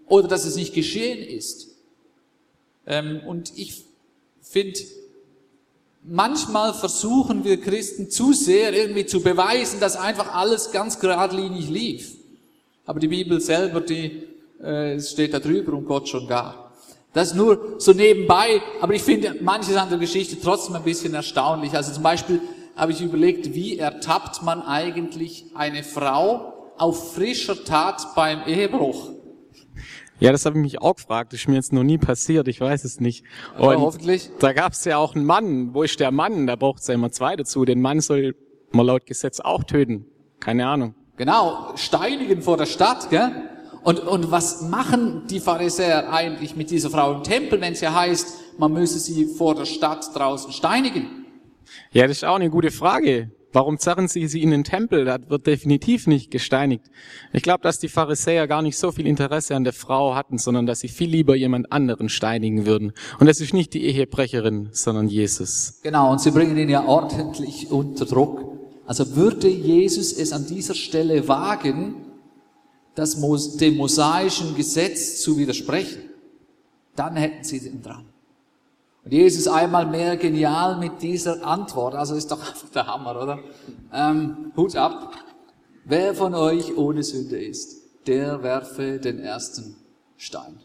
oder 0.09 0.27
dass 0.27 0.45
es 0.45 0.57
nicht 0.57 0.75
geschehen 0.75 1.23
ist. 1.23 1.69
Ähm, 2.89 3.21
und 3.25 3.57
ich 3.57 3.85
finde, 4.43 4.81
manchmal 6.03 6.75
versuchen 6.75 7.45
wir 7.45 7.61
Christen 7.61 8.11
zu 8.11 8.33
sehr 8.33 8.73
irgendwie 8.73 9.07
zu 9.07 9.21
beweisen, 9.21 9.79
dass 9.79 9.95
einfach 9.95 10.35
alles 10.35 10.73
ganz 10.73 10.99
geradlinig 10.99 11.69
lief. 11.69 12.17
Aber 12.87 12.99
die 12.99 13.07
Bibel 13.07 13.41
selber, 13.41 13.81
die 13.81 14.25
äh, 14.61 14.99
steht 14.99 15.35
da 15.35 15.39
drüber 15.39 15.75
und 15.75 15.87
Gott 15.87 16.09
schon 16.09 16.27
gar. 16.27 16.73
Das 17.13 17.33
nur 17.33 17.77
so 17.79 17.93
nebenbei, 17.93 18.61
aber 18.81 18.93
ich 18.93 19.03
finde 19.03 19.37
manches 19.41 19.77
an 19.77 19.89
der 19.89 19.99
Geschichte 19.99 20.37
trotzdem 20.41 20.75
ein 20.75 20.83
bisschen 20.83 21.15
erstaunlich. 21.15 21.75
Also 21.75 21.93
zum 21.93 22.03
Beispiel 22.03 22.41
habe 22.81 22.93
ich 22.93 23.03
überlegt, 23.03 23.55
wie 23.55 23.79
ertappt 23.79 24.43
man 24.43 24.63
eigentlich 24.63 25.45
eine 25.55 25.83
Frau 25.83 26.73
auf 26.79 27.15
frischer 27.15 27.63
Tat 27.63 28.15
beim 28.17 28.41
Ehebruch? 28.47 29.11
Ja, 30.19 30.33
das 30.33 30.47
habe 30.47 30.57
ich 30.57 30.63
mich 30.63 30.81
auch 30.81 30.97
gefragt. 30.97 31.33
Das 31.33 31.41
ist 31.41 31.49
mir 31.49 31.57
jetzt 31.57 31.75
noch 31.75 31.83
nie 31.83 31.99
passiert. 31.99 32.49
Ich 32.49 32.61
weiß 32.61 32.85
es 32.85 32.99
nicht. 32.99 33.25
Und 33.59 33.79
hoffentlich. 33.79 34.31
Da 34.39 34.55
gab 34.55 34.73
es 34.73 34.85
ja 34.87 34.97
auch 34.97 35.15
einen 35.15 35.27
Mann. 35.27 35.75
Wo 35.75 35.83
ist 35.83 36.01
der 36.01 36.11
Mann? 36.11 36.47
Da 36.47 36.57
braucht 36.57 36.81
es 36.81 36.87
ja 36.89 36.95
immer 36.95 37.11
zwei 37.11 37.37
dazu. 37.37 37.67
Den 37.67 37.83
Mann 37.83 38.01
soll 38.01 38.35
man 38.73 38.87
laut 38.87 39.05
Gesetz 39.05 39.41
auch 39.41 39.63
töten. 39.65 40.07
Keine 40.41 40.67
Ahnung. 40.67 40.95
Genau, 41.17 41.73
steinigen 41.77 42.41
vor 42.41 42.57
der 42.57 42.67
Stadt, 42.67 43.11
gell? 43.11 43.31
Und, 43.83 44.01
und 44.01 44.31
was 44.31 44.63
machen 44.63 45.27
die 45.29 45.41
Pharisäer 45.41 46.11
eigentlich 46.13 46.57
mit 46.57 46.71
dieser 46.71 46.89
Frau 46.89 47.13
im 47.13 47.23
Tempel, 47.23 47.61
wenn 47.61 47.75
es 47.75 47.83
ja 47.83 47.95
heißt, 47.95 48.59
man 48.59 48.73
müsse 48.73 48.99
sie 48.99 49.27
vor 49.27 49.55
der 49.55 49.67
Stadt 49.67 50.15
draußen 50.15 50.53
steinigen? 50.53 51.20
Ja, 51.93 52.07
das 52.07 52.19
ist 52.19 52.25
auch 52.25 52.37
eine 52.37 52.51
gute 52.51 52.71
Frage. 52.71 53.33
Warum 53.53 53.79
zerren 53.79 54.07
sie 54.07 54.29
sie 54.29 54.43
in 54.43 54.53
den 54.53 54.63
Tempel? 54.63 55.05
Das 55.05 55.23
wird 55.29 55.49
definitiv 55.49 56.07
nicht 56.07 56.31
gesteinigt. 56.31 56.85
Ich 57.33 57.43
glaube, 57.43 57.63
dass 57.63 57.81
die 57.81 57.89
Pharisäer 57.89 58.47
gar 58.47 58.63
nicht 58.63 58.79
so 58.79 58.93
viel 58.93 59.09
Interesse 59.09 59.57
an 59.57 59.65
der 59.65 59.73
Frau 59.73 60.15
hatten, 60.15 60.39
sondern 60.39 60.67
dass 60.67 60.79
sie 60.79 60.89
viel 60.89 61.11
lieber 61.11 61.35
jemand 61.35 61.73
anderen 61.73 62.09
steinigen 62.09 62.65
würden. 62.65 62.93
Und 63.19 63.27
das 63.27 63.41
ist 63.41 63.53
nicht 63.53 63.75
die 63.75 63.87
Ehebrecherin, 63.87 64.69
sondern 64.71 65.09
Jesus. 65.09 65.81
Genau, 65.83 66.13
und 66.13 66.21
sie 66.21 66.31
bringen 66.31 66.57
ihn 66.57 66.69
ja 66.69 66.87
ordentlich 66.87 67.73
unter 67.73 68.05
Druck. 68.05 68.45
Also 68.87 69.17
würde 69.17 69.49
Jesus 69.49 70.13
es 70.13 70.33
an 70.33 70.47
dieser 70.47 70.77
Stelle 70.77 71.27
wagen, 71.27 71.97
das 72.95 73.21
dem 73.57 73.77
mosaischen 73.77 74.55
Gesetz 74.55 75.21
zu 75.23 75.39
widersprechen, 75.39 76.03
dann 76.95 77.17
hätten 77.17 77.43
sie 77.43 77.59
den 77.59 77.83
dran. 77.83 78.10
Und 79.05 79.13
Jesus 79.13 79.49
einmal 79.49 79.87
mehr 79.87 80.17
genial 80.17 80.79
mit 80.79 81.01
dieser 81.03 81.45
Antwort. 81.47 81.95
Also 81.95 82.15
ist 82.15 82.31
doch 82.31 82.41
einfach 82.41 82.69
der 82.69 82.87
Hammer, 82.87 83.23
oder? 83.23 83.39
Ähm, 83.93 84.53
Hut 84.57 84.77
ab. 84.77 85.15
Wer 85.85 86.15
von 86.15 86.35
euch 86.35 86.77
ohne 86.77 87.03
Sünde 87.03 87.43
ist, 87.43 88.07
der 88.07 88.43
werfe 88.43 88.99
den 88.99 89.19
ersten 89.19 89.77
Stein. 90.17 90.61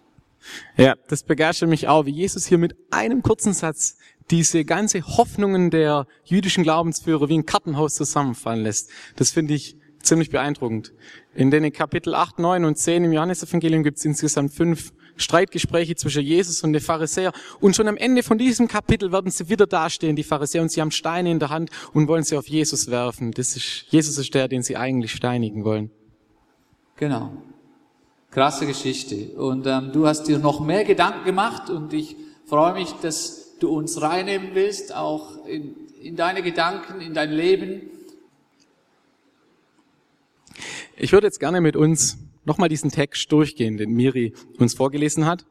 Ja, 0.77 0.95
das 1.07 1.23
begeistert 1.23 1.69
mich 1.69 1.87
auch, 1.87 2.05
wie 2.05 2.11
Jesus 2.11 2.45
hier 2.45 2.57
mit 2.57 2.75
einem 2.91 3.23
kurzen 3.23 3.53
Satz 3.53 3.97
diese 4.29 4.65
ganze 4.65 5.01
Hoffnungen 5.01 5.69
der 5.69 6.07
jüdischen 6.23 6.63
Glaubensführer 6.63 7.29
wie 7.29 7.37
ein 7.37 7.45
Kartenhaus 7.45 7.95
zusammenfallen 7.95 8.63
lässt. 8.63 8.89
Das 9.15 9.31
finde 9.31 9.53
ich 9.53 9.77
ziemlich 10.01 10.29
beeindruckend. 10.29 10.93
In 11.33 11.51
den 11.51 11.71
Kapitel 11.71 12.13
8, 12.13 12.39
9 12.39 12.65
und 12.65 12.77
10 12.77 13.05
im 13.05 13.13
Johannesevangelium 13.13 13.83
gibt 13.83 13.97
es 13.97 14.05
insgesamt 14.05 14.53
fünf 14.53 14.93
Streitgespräche 15.17 15.95
zwischen 15.95 16.23
Jesus 16.23 16.63
und 16.63 16.73
den 16.73 16.81
Pharisäer. 16.81 17.31
Und 17.59 17.75
schon 17.75 17.87
am 17.87 17.97
Ende 17.97 18.23
von 18.23 18.37
diesem 18.37 18.67
Kapitel 18.67 19.11
werden 19.11 19.31
sie 19.31 19.49
wieder 19.49 19.67
dastehen, 19.67 20.15
die 20.15 20.23
Pharisäer, 20.23 20.61
und 20.61 20.71
sie 20.71 20.81
haben 20.81 20.91
Steine 20.91 21.31
in 21.31 21.39
der 21.39 21.49
Hand 21.49 21.69
und 21.93 22.07
wollen 22.07 22.23
sie 22.23 22.37
auf 22.37 22.47
Jesus 22.47 22.89
werfen. 22.89 23.31
Das 23.31 23.55
ist, 23.55 23.85
Jesus 23.89 24.17
ist 24.17 24.33
der, 24.33 24.47
den 24.47 24.63
sie 24.63 24.77
eigentlich 24.77 25.11
steinigen 25.11 25.63
wollen. 25.63 25.91
Genau. 26.97 27.31
Krasse 28.31 28.65
Geschichte. 28.65 29.29
Und 29.37 29.65
ähm, 29.67 29.91
du 29.93 30.07
hast 30.07 30.23
dir 30.23 30.39
noch 30.39 30.59
mehr 30.59 30.83
Gedanken 30.83 31.23
gemacht 31.25 31.69
und 31.69 31.93
ich 31.93 32.15
freue 32.45 32.73
mich, 32.73 32.91
dass 33.01 33.57
du 33.59 33.69
uns 33.69 34.01
reinnehmen 34.01 34.49
willst, 34.53 34.93
auch 34.93 35.45
in, 35.45 35.75
in 36.01 36.15
deine 36.15 36.41
Gedanken, 36.41 37.01
in 37.01 37.13
dein 37.13 37.31
Leben. 37.31 37.89
Ich 40.97 41.11
würde 41.11 41.27
jetzt 41.27 41.39
gerne 41.39 41.61
mit 41.61 41.75
uns 41.75 42.17
nochmal 42.45 42.69
diesen 42.69 42.91
Text 42.91 43.31
durchgehen, 43.31 43.77
den 43.77 43.91
Miri 43.91 44.33
uns 44.57 44.73
vorgelesen 44.73 45.25
hat. 45.25 45.45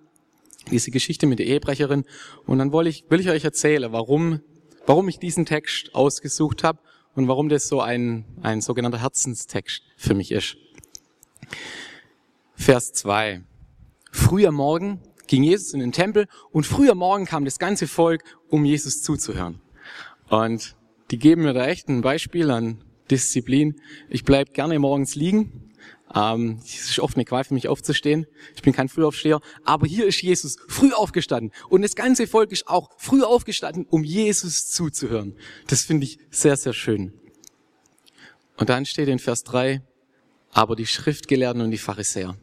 Diese 0.70 0.90
Geschichte 0.90 1.26
mit 1.26 1.38
der 1.38 1.46
Ehebrecherin. 1.46 2.04
Und 2.46 2.58
dann 2.58 2.72
will 2.72 2.86
ich, 2.86 3.04
will 3.10 3.20
ich 3.20 3.28
euch 3.28 3.44
erzählen, 3.44 3.92
warum, 3.92 4.40
warum 4.86 5.08
ich 5.08 5.18
diesen 5.18 5.44
Text 5.44 5.94
ausgesucht 5.94 6.64
habe 6.64 6.78
und 7.14 7.28
warum 7.28 7.48
das 7.48 7.68
so 7.68 7.80
ein, 7.80 8.24
ein 8.40 8.60
sogenannter 8.60 9.02
Herzenstext 9.02 9.82
für 9.96 10.14
mich 10.14 10.32
ist. 10.32 10.56
Vers 12.54 12.92
2. 12.94 13.42
Früher 14.10 14.52
Morgen 14.52 15.00
ging 15.26 15.42
Jesus 15.42 15.74
in 15.74 15.80
den 15.80 15.92
Tempel 15.92 16.28
und 16.50 16.64
früher 16.64 16.94
Morgen 16.94 17.26
kam 17.26 17.44
das 17.44 17.58
ganze 17.58 17.86
Volk, 17.86 18.22
um 18.48 18.64
Jesus 18.64 19.02
zuzuhören. 19.02 19.60
Und 20.28 20.76
die 21.10 21.18
geben 21.18 21.42
mir 21.42 21.52
da 21.52 21.66
echt 21.66 21.88
ein 21.88 22.00
Beispiel 22.00 22.50
an 22.50 22.82
Disziplin. 23.10 23.80
Ich 24.08 24.24
bleib 24.24 24.54
gerne 24.54 24.78
morgens 24.78 25.14
liegen 25.14 25.73
ähm, 26.12 26.60
es 26.64 26.90
ist 26.90 26.98
oft 26.98 27.16
eine 27.16 27.24
Qual 27.24 27.44
für 27.44 27.54
mich 27.54 27.68
aufzustehen. 27.68 28.26
Ich 28.54 28.62
bin 28.62 28.72
kein 28.72 28.88
Frühaufsteher. 28.88 29.40
Aber 29.64 29.86
hier 29.86 30.06
ist 30.06 30.22
Jesus 30.22 30.56
früh 30.68 30.92
aufgestanden. 30.92 31.52
Und 31.68 31.82
das 31.82 31.94
ganze 31.94 32.26
Volk 32.26 32.52
ist 32.52 32.68
auch 32.68 32.90
früh 32.98 33.22
aufgestanden, 33.22 33.86
um 33.88 34.04
Jesus 34.04 34.68
zuzuhören. 34.68 35.36
Das 35.66 35.82
finde 35.82 36.04
ich 36.04 36.18
sehr, 36.30 36.56
sehr 36.56 36.72
schön. 36.72 37.12
Und 38.56 38.68
dann 38.68 38.86
steht 38.86 39.08
in 39.08 39.18
Vers 39.18 39.44
3, 39.44 39.82
aber 40.50 40.76
die 40.76 40.86
Schriftgelehrten 40.86 41.62
und 41.62 41.70
die 41.70 41.78
Pharisäer. 41.78 42.36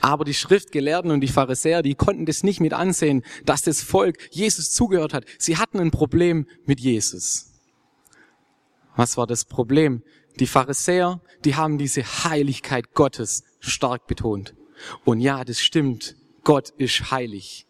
Aber 0.00 0.24
die 0.24 0.34
Schriftgelehrten 0.34 1.10
und 1.10 1.20
die 1.20 1.28
Pharisäer, 1.28 1.82
die 1.82 1.94
konnten 1.94 2.26
das 2.26 2.42
nicht 2.42 2.60
mit 2.60 2.74
ansehen, 2.74 3.24
dass 3.44 3.62
das 3.62 3.82
Volk 3.82 4.18
Jesus 4.30 4.70
zugehört 4.70 5.14
hat. 5.14 5.24
Sie 5.38 5.56
hatten 5.56 5.80
ein 5.80 5.90
Problem 5.90 6.46
mit 6.66 6.78
Jesus. 6.78 7.52
Was 8.94 9.16
war 9.16 9.26
das 9.26 9.44
Problem? 9.46 10.02
Die 10.38 10.46
Pharisäer, 10.46 11.20
die 11.44 11.56
haben 11.56 11.78
diese 11.78 12.02
Heiligkeit 12.02 12.94
Gottes 12.94 13.44
stark 13.60 14.06
betont. 14.06 14.54
Und 15.04 15.20
ja, 15.20 15.44
das 15.44 15.60
stimmt. 15.60 16.16
Gott 16.44 16.70
ist 16.70 17.10
heilig. 17.10 17.66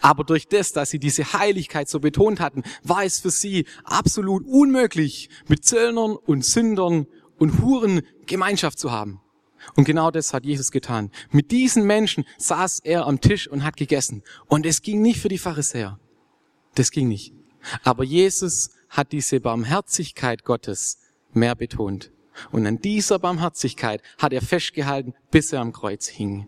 Aber 0.00 0.24
durch 0.24 0.48
das, 0.48 0.72
dass 0.72 0.90
sie 0.90 0.98
diese 0.98 1.32
Heiligkeit 1.32 1.88
so 1.88 2.00
betont 2.00 2.40
hatten, 2.40 2.62
war 2.82 3.04
es 3.04 3.20
für 3.20 3.30
sie 3.30 3.66
absolut 3.84 4.44
unmöglich, 4.46 5.28
mit 5.46 5.64
Zöllnern 5.64 6.16
und 6.16 6.44
Sündern 6.44 7.06
und 7.38 7.62
Huren 7.62 8.02
Gemeinschaft 8.26 8.78
zu 8.78 8.90
haben. 8.90 9.20
Und 9.76 9.84
genau 9.84 10.10
das 10.10 10.32
hat 10.32 10.44
Jesus 10.44 10.70
getan. 10.70 11.10
Mit 11.30 11.50
diesen 11.50 11.84
Menschen 11.84 12.24
saß 12.38 12.80
er 12.80 13.06
am 13.06 13.20
Tisch 13.20 13.48
und 13.48 13.64
hat 13.64 13.76
gegessen. 13.76 14.22
Und 14.46 14.66
es 14.66 14.82
ging 14.82 15.02
nicht 15.02 15.20
für 15.20 15.28
die 15.28 15.38
Pharisäer. 15.38 15.98
Das 16.74 16.90
ging 16.90 17.08
nicht. 17.08 17.34
Aber 17.82 18.04
Jesus 18.04 18.70
hat 18.88 19.12
diese 19.12 19.40
Barmherzigkeit 19.40 20.44
Gottes 20.44 20.98
mehr 21.32 21.54
betont. 21.54 22.10
Und 22.50 22.66
an 22.66 22.80
dieser 22.80 23.18
Barmherzigkeit 23.18 24.02
hat 24.18 24.32
er 24.32 24.42
festgehalten, 24.42 25.14
bis 25.30 25.52
er 25.52 25.60
am 25.60 25.72
Kreuz 25.72 26.06
hing. 26.06 26.46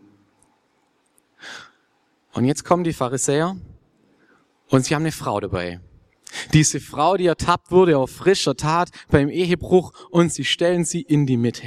Und 2.33 2.45
jetzt 2.45 2.65
kommen 2.65 2.85
die 2.85 2.93
Pharisäer 2.93 3.57
und 4.69 4.85
sie 4.85 4.95
haben 4.95 5.03
eine 5.03 5.13
Frau 5.13 5.41
dabei. 5.41 5.81
Diese 6.53 6.81
Frau, 6.81 7.17
die 7.17 7.27
ertappt 7.27 7.73
wurde 7.73 7.99
auf 7.99 8.11
frischer 8.11 8.57
Tat 8.57 8.91
beim 9.09 9.29
Ehebruch 9.29 9.93
und 10.11 10.33
sie 10.33 10.45
stellen 10.45 10.85
sie 10.85 11.03
in 11.03 11.27
die 11.27 11.37
Mitte. 11.37 11.67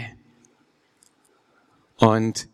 Und 1.97 2.47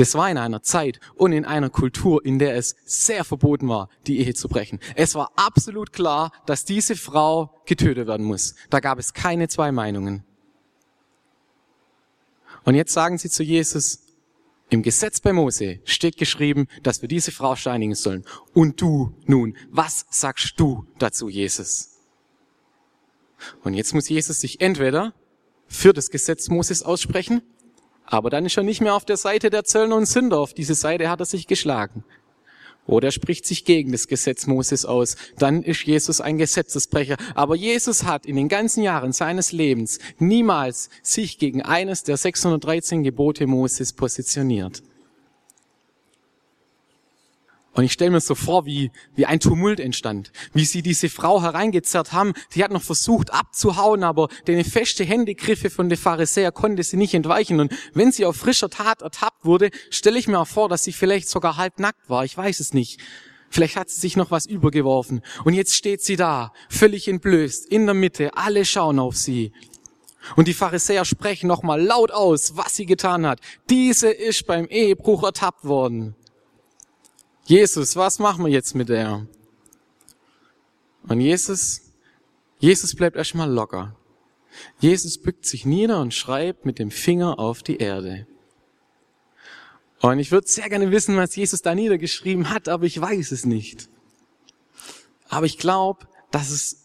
das 0.00 0.14
war 0.14 0.30
in 0.30 0.38
einer 0.38 0.62
Zeit 0.62 0.98
und 1.14 1.32
in 1.32 1.44
einer 1.44 1.68
Kultur, 1.68 2.24
in 2.24 2.38
der 2.38 2.56
es 2.56 2.74
sehr 2.86 3.22
verboten 3.22 3.68
war, 3.68 3.90
die 4.06 4.20
Ehe 4.20 4.32
zu 4.32 4.48
brechen. 4.48 4.80
Es 4.94 5.14
war 5.14 5.30
absolut 5.36 5.92
klar, 5.92 6.32
dass 6.46 6.64
diese 6.64 6.96
Frau 6.96 7.60
getötet 7.66 8.06
werden 8.06 8.24
muss. 8.24 8.54
Da 8.70 8.80
gab 8.80 8.98
es 8.98 9.12
keine 9.12 9.48
zwei 9.48 9.72
Meinungen. 9.72 10.24
Und 12.64 12.76
jetzt 12.76 12.94
sagen 12.94 13.18
sie 13.18 13.28
zu 13.28 13.42
Jesus, 13.42 13.98
im 14.70 14.82
Gesetz 14.82 15.20
bei 15.20 15.34
Mose 15.34 15.80
steht 15.84 16.16
geschrieben, 16.16 16.66
dass 16.82 17.02
wir 17.02 17.08
diese 17.10 17.30
Frau 17.30 17.54
steinigen 17.54 17.94
sollen. 17.94 18.24
Und 18.54 18.80
du 18.80 19.14
nun, 19.26 19.54
was 19.68 20.06
sagst 20.08 20.54
du 20.56 20.86
dazu, 20.98 21.28
Jesus? 21.28 21.98
Und 23.64 23.74
jetzt 23.74 23.92
muss 23.92 24.08
Jesus 24.08 24.40
sich 24.40 24.62
entweder 24.62 25.12
für 25.66 25.92
das 25.92 26.08
Gesetz 26.08 26.48
Moses 26.48 26.82
aussprechen 26.82 27.42
aber 28.10 28.28
dann 28.28 28.44
ist 28.44 28.56
er 28.56 28.64
nicht 28.64 28.80
mehr 28.80 28.94
auf 28.94 29.04
der 29.04 29.16
Seite 29.16 29.48
der 29.48 29.64
Zöllner 29.64 29.96
und 29.96 30.06
Sünder. 30.06 30.38
Auf 30.38 30.52
diese 30.52 30.74
Seite 30.74 31.08
hat 31.08 31.20
er 31.20 31.26
sich 31.26 31.46
geschlagen. 31.46 32.04
Oder 32.86 33.08
er 33.08 33.12
spricht 33.12 33.46
sich 33.46 33.64
gegen 33.64 33.92
das 33.92 34.08
Gesetz 34.08 34.48
Moses 34.48 34.84
aus. 34.84 35.16
Dann 35.38 35.62
ist 35.62 35.84
Jesus 35.84 36.20
ein 36.20 36.38
Gesetzesbrecher. 36.38 37.16
Aber 37.36 37.54
Jesus 37.54 38.04
hat 38.04 38.26
in 38.26 38.34
den 38.34 38.48
ganzen 38.48 38.82
Jahren 38.82 39.12
seines 39.12 39.52
Lebens 39.52 40.00
niemals 40.18 40.90
sich 41.02 41.38
gegen 41.38 41.62
eines 41.62 42.02
der 42.02 42.16
613 42.16 43.04
Gebote 43.04 43.46
Moses 43.46 43.92
positioniert. 43.92 44.82
Und 47.72 47.84
ich 47.84 47.92
stelle 47.92 48.10
mir 48.10 48.20
so 48.20 48.34
vor, 48.34 48.66
wie, 48.66 48.90
wie 49.14 49.26
ein 49.26 49.38
Tumult 49.38 49.78
entstand, 49.78 50.32
wie 50.52 50.64
sie 50.64 50.82
diese 50.82 51.08
Frau 51.08 51.40
hereingezerrt 51.40 52.12
haben. 52.12 52.32
Die 52.54 52.64
hat 52.64 52.72
noch 52.72 52.82
versucht 52.82 53.32
abzuhauen, 53.32 54.02
aber 54.02 54.28
den 54.48 54.64
feste 54.64 55.04
Händegriffe 55.04 55.70
von 55.70 55.88
den 55.88 55.98
Pharisäer 55.98 56.50
konnte 56.50 56.82
sie 56.82 56.96
nicht 56.96 57.14
entweichen. 57.14 57.60
Und 57.60 57.72
wenn 57.94 58.10
sie 58.10 58.24
auf 58.24 58.36
frischer 58.36 58.70
Tat 58.70 59.02
ertappt 59.02 59.44
wurde, 59.44 59.70
stelle 59.90 60.18
ich 60.18 60.26
mir 60.26 60.40
auch 60.40 60.48
vor, 60.48 60.68
dass 60.68 60.82
sie 60.82 60.92
vielleicht 60.92 61.28
sogar 61.28 61.56
halb 61.56 61.78
nackt 61.78 62.10
war. 62.10 62.24
Ich 62.24 62.36
weiß 62.36 62.58
es 62.58 62.74
nicht. 62.74 63.00
Vielleicht 63.50 63.76
hat 63.76 63.88
sie 63.88 64.00
sich 64.00 64.16
noch 64.16 64.30
was 64.30 64.46
übergeworfen. 64.46 65.22
Und 65.44 65.54
jetzt 65.54 65.74
steht 65.74 66.02
sie 66.02 66.16
da, 66.16 66.52
völlig 66.68 67.08
entblößt, 67.08 67.66
in 67.66 67.86
der 67.86 67.94
Mitte. 67.94 68.36
Alle 68.36 68.64
schauen 68.64 68.98
auf 68.98 69.16
sie. 69.16 69.52
Und 70.36 70.48
die 70.48 70.54
Pharisäer 70.54 71.04
sprechen 71.04 71.46
nochmal 71.46 71.80
laut 71.80 72.10
aus, 72.10 72.56
was 72.56 72.76
sie 72.76 72.86
getan 72.86 73.26
hat. 73.26 73.40
Diese 73.68 74.10
ist 74.10 74.46
beim 74.46 74.66
Ehebruch 74.66 75.22
ertappt 75.22 75.64
worden. 75.64 76.14
Jesus, 77.50 77.96
was 77.96 78.20
machen 78.20 78.44
wir 78.44 78.52
jetzt 78.52 78.76
mit 78.76 78.90
der? 78.90 79.26
Und 81.08 81.20
Jesus, 81.20 81.80
Jesus 82.60 82.94
bleibt 82.94 83.16
erstmal 83.16 83.50
locker. 83.50 83.96
Jesus 84.78 85.18
bückt 85.18 85.44
sich 85.44 85.66
nieder 85.66 86.00
und 86.00 86.14
schreibt 86.14 86.64
mit 86.64 86.78
dem 86.78 86.92
Finger 86.92 87.40
auf 87.40 87.64
die 87.64 87.78
Erde. 87.78 88.28
Und 90.00 90.20
ich 90.20 90.30
würde 90.30 90.46
sehr 90.46 90.68
gerne 90.68 90.92
wissen, 90.92 91.16
was 91.16 91.34
Jesus 91.34 91.60
da 91.60 91.74
niedergeschrieben 91.74 92.50
hat, 92.50 92.68
aber 92.68 92.84
ich 92.84 93.00
weiß 93.00 93.32
es 93.32 93.44
nicht. 93.44 93.88
Aber 95.28 95.44
ich 95.44 95.58
glaube, 95.58 96.06
dass 96.30 96.50
es 96.50 96.84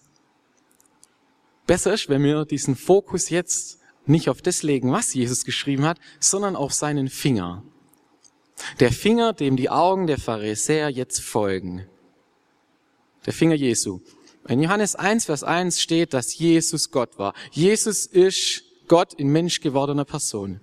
besser 1.67 1.93
ist, 1.93 2.09
wenn 2.09 2.23
wir 2.23 2.43
diesen 2.43 2.75
Fokus 2.75 3.29
jetzt 3.29 3.81
nicht 4.07 4.29
auf 4.29 4.41
das 4.41 4.63
legen, 4.63 4.91
was 4.91 5.13
Jesus 5.13 5.45
geschrieben 5.45 5.85
hat, 5.85 5.99
sondern 6.19 6.55
auf 6.55 6.73
seinen 6.73 7.07
Finger. 7.07 7.63
Der 8.79 8.91
Finger, 8.91 9.33
dem 9.33 9.57
die 9.57 9.69
Augen 9.69 10.07
der 10.07 10.17
Pharisäer 10.17 10.89
jetzt 10.89 11.21
folgen. 11.21 11.85
Der 13.25 13.33
Finger 13.33 13.55
Jesu. 13.55 13.99
In 14.47 14.61
Johannes 14.61 14.95
1, 14.95 15.25
Vers 15.25 15.43
1 15.43 15.81
steht, 15.81 16.13
dass 16.13 16.37
Jesus 16.37 16.91
Gott 16.91 17.17
war. 17.17 17.33
Jesus 17.51 18.05
ist 18.05 18.63
Gott 18.87 19.13
in 19.13 19.29
Mensch 19.29 19.59
gewordener 19.61 20.05
Person. 20.05 20.59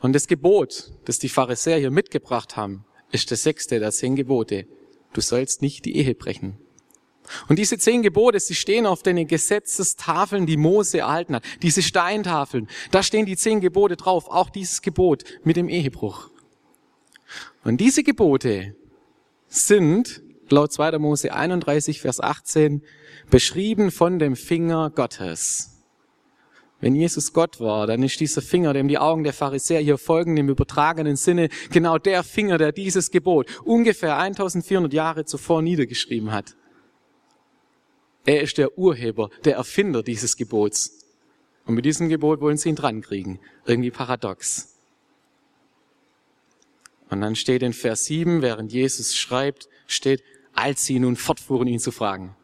Und 0.00 0.12
das 0.12 0.26
Gebot, 0.26 0.92
das 1.04 1.18
die 1.18 1.28
Pharisäer 1.28 1.78
hier 1.78 1.90
mitgebracht 1.90 2.56
haben, 2.56 2.84
ist 3.10 3.30
das 3.30 3.42
sechste 3.42 3.80
der 3.80 3.92
zehn 3.92 4.16
Gebote. 4.16 4.66
Du 5.12 5.20
sollst 5.20 5.62
nicht 5.62 5.84
die 5.84 5.96
Ehe 5.96 6.14
brechen. 6.14 6.58
Und 7.48 7.58
diese 7.58 7.78
zehn 7.78 8.02
Gebote, 8.02 8.40
sie 8.40 8.54
stehen 8.54 8.86
auf 8.86 9.02
den 9.02 9.26
Gesetzestafeln, 9.26 10.46
die 10.46 10.56
Mose 10.56 10.98
erhalten 10.98 11.34
hat. 11.34 11.44
Diese 11.62 11.82
Steintafeln, 11.82 12.68
da 12.90 13.02
stehen 13.02 13.26
die 13.26 13.36
zehn 13.36 13.60
Gebote 13.60 13.96
drauf, 13.96 14.28
auch 14.28 14.50
dieses 14.50 14.82
Gebot 14.82 15.24
mit 15.44 15.56
dem 15.56 15.68
Ehebruch. 15.68 16.30
Und 17.64 17.80
diese 17.80 18.02
Gebote 18.02 18.74
sind 19.48 20.22
laut 20.50 20.72
2. 20.72 20.98
Mose 20.98 21.32
31, 21.32 22.00
Vers 22.00 22.20
18 22.20 22.82
beschrieben 23.30 23.90
von 23.90 24.18
dem 24.18 24.36
Finger 24.36 24.90
Gottes. 24.90 25.74
Wenn 26.80 26.94
Jesus 26.94 27.32
Gott 27.32 27.58
war, 27.58 27.88
dann 27.88 28.04
ist 28.04 28.20
dieser 28.20 28.40
Finger, 28.40 28.72
dem 28.72 28.86
die 28.86 28.98
Augen 28.98 29.24
der 29.24 29.32
Pharisäer 29.32 29.80
hier 29.80 29.98
folgen, 29.98 30.36
im 30.36 30.48
übertragenen 30.48 31.16
Sinne, 31.16 31.48
genau 31.72 31.98
der 31.98 32.22
Finger, 32.22 32.56
der 32.56 32.70
dieses 32.70 33.10
Gebot 33.10 33.48
ungefähr 33.64 34.16
1400 34.16 34.92
Jahre 34.92 35.24
zuvor 35.24 35.60
niedergeschrieben 35.60 36.30
hat. 36.30 36.54
Er 38.28 38.42
ist 38.42 38.58
der 38.58 38.76
Urheber, 38.76 39.30
der 39.46 39.56
Erfinder 39.56 40.02
dieses 40.02 40.36
Gebots. 40.36 40.98
Und 41.64 41.74
mit 41.74 41.86
diesem 41.86 42.10
Gebot 42.10 42.42
wollen 42.42 42.58
sie 42.58 42.68
ihn 42.68 42.76
drankriegen. 42.76 43.38
Irgendwie 43.64 43.90
paradox. 43.90 44.76
Und 47.08 47.22
dann 47.22 47.36
steht 47.36 47.62
in 47.62 47.72
Vers 47.72 48.04
7, 48.04 48.42
während 48.42 48.70
Jesus 48.70 49.16
schreibt, 49.16 49.70
steht, 49.86 50.22
als 50.52 50.84
sie 50.84 50.98
nun 50.98 51.16
fortfuhren, 51.16 51.68
ihn 51.68 51.78
zu 51.78 51.90
fragen. 51.90 52.36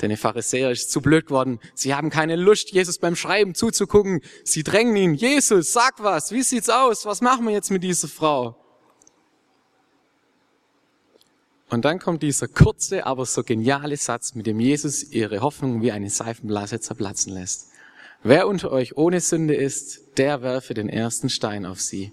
Denn 0.00 0.08
der 0.08 0.16
Pharisäer 0.16 0.70
ist 0.70 0.90
zu 0.90 1.02
blöd 1.02 1.26
geworden. 1.26 1.60
Sie 1.74 1.94
haben 1.94 2.08
keine 2.08 2.36
Lust, 2.36 2.70
Jesus 2.70 2.96
beim 2.96 3.14
Schreiben 3.14 3.54
zuzugucken. 3.54 4.22
Sie 4.42 4.62
drängen 4.62 4.96
ihn. 4.96 5.12
Jesus, 5.12 5.70
sag 5.70 6.02
was. 6.02 6.32
Wie 6.32 6.44
sieht's 6.44 6.70
aus? 6.70 7.04
Was 7.04 7.20
machen 7.20 7.44
wir 7.44 7.52
jetzt 7.52 7.70
mit 7.70 7.82
dieser 7.82 8.08
Frau? 8.08 8.56
Und 11.68 11.84
dann 11.84 11.98
kommt 11.98 12.22
dieser 12.22 12.46
kurze, 12.46 13.06
aber 13.06 13.26
so 13.26 13.42
geniale 13.42 13.96
Satz, 13.96 14.34
mit 14.34 14.46
dem 14.46 14.60
Jesus 14.60 15.02
ihre 15.10 15.40
Hoffnung 15.40 15.82
wie 15.82 15.92
eine 15.92 16.10
Seifenblase 16.10 16.80
zerplatzen 16.80 17.34
lässt. 17.34 17.68
Wer 18.22 18.46
unter 18.46 18.70
euch 18.70 18.96
ohne 18.96 19.20
Sünde 19.20 19.54
ist, 19.54 20.16
der 20.16 20.42
werfe 20.42 20.74
den 20.74 20.88
ersten 20.88 21.28
Stein 21.28 21.66
auf 21.66 21.80
sie. 21.80 22.12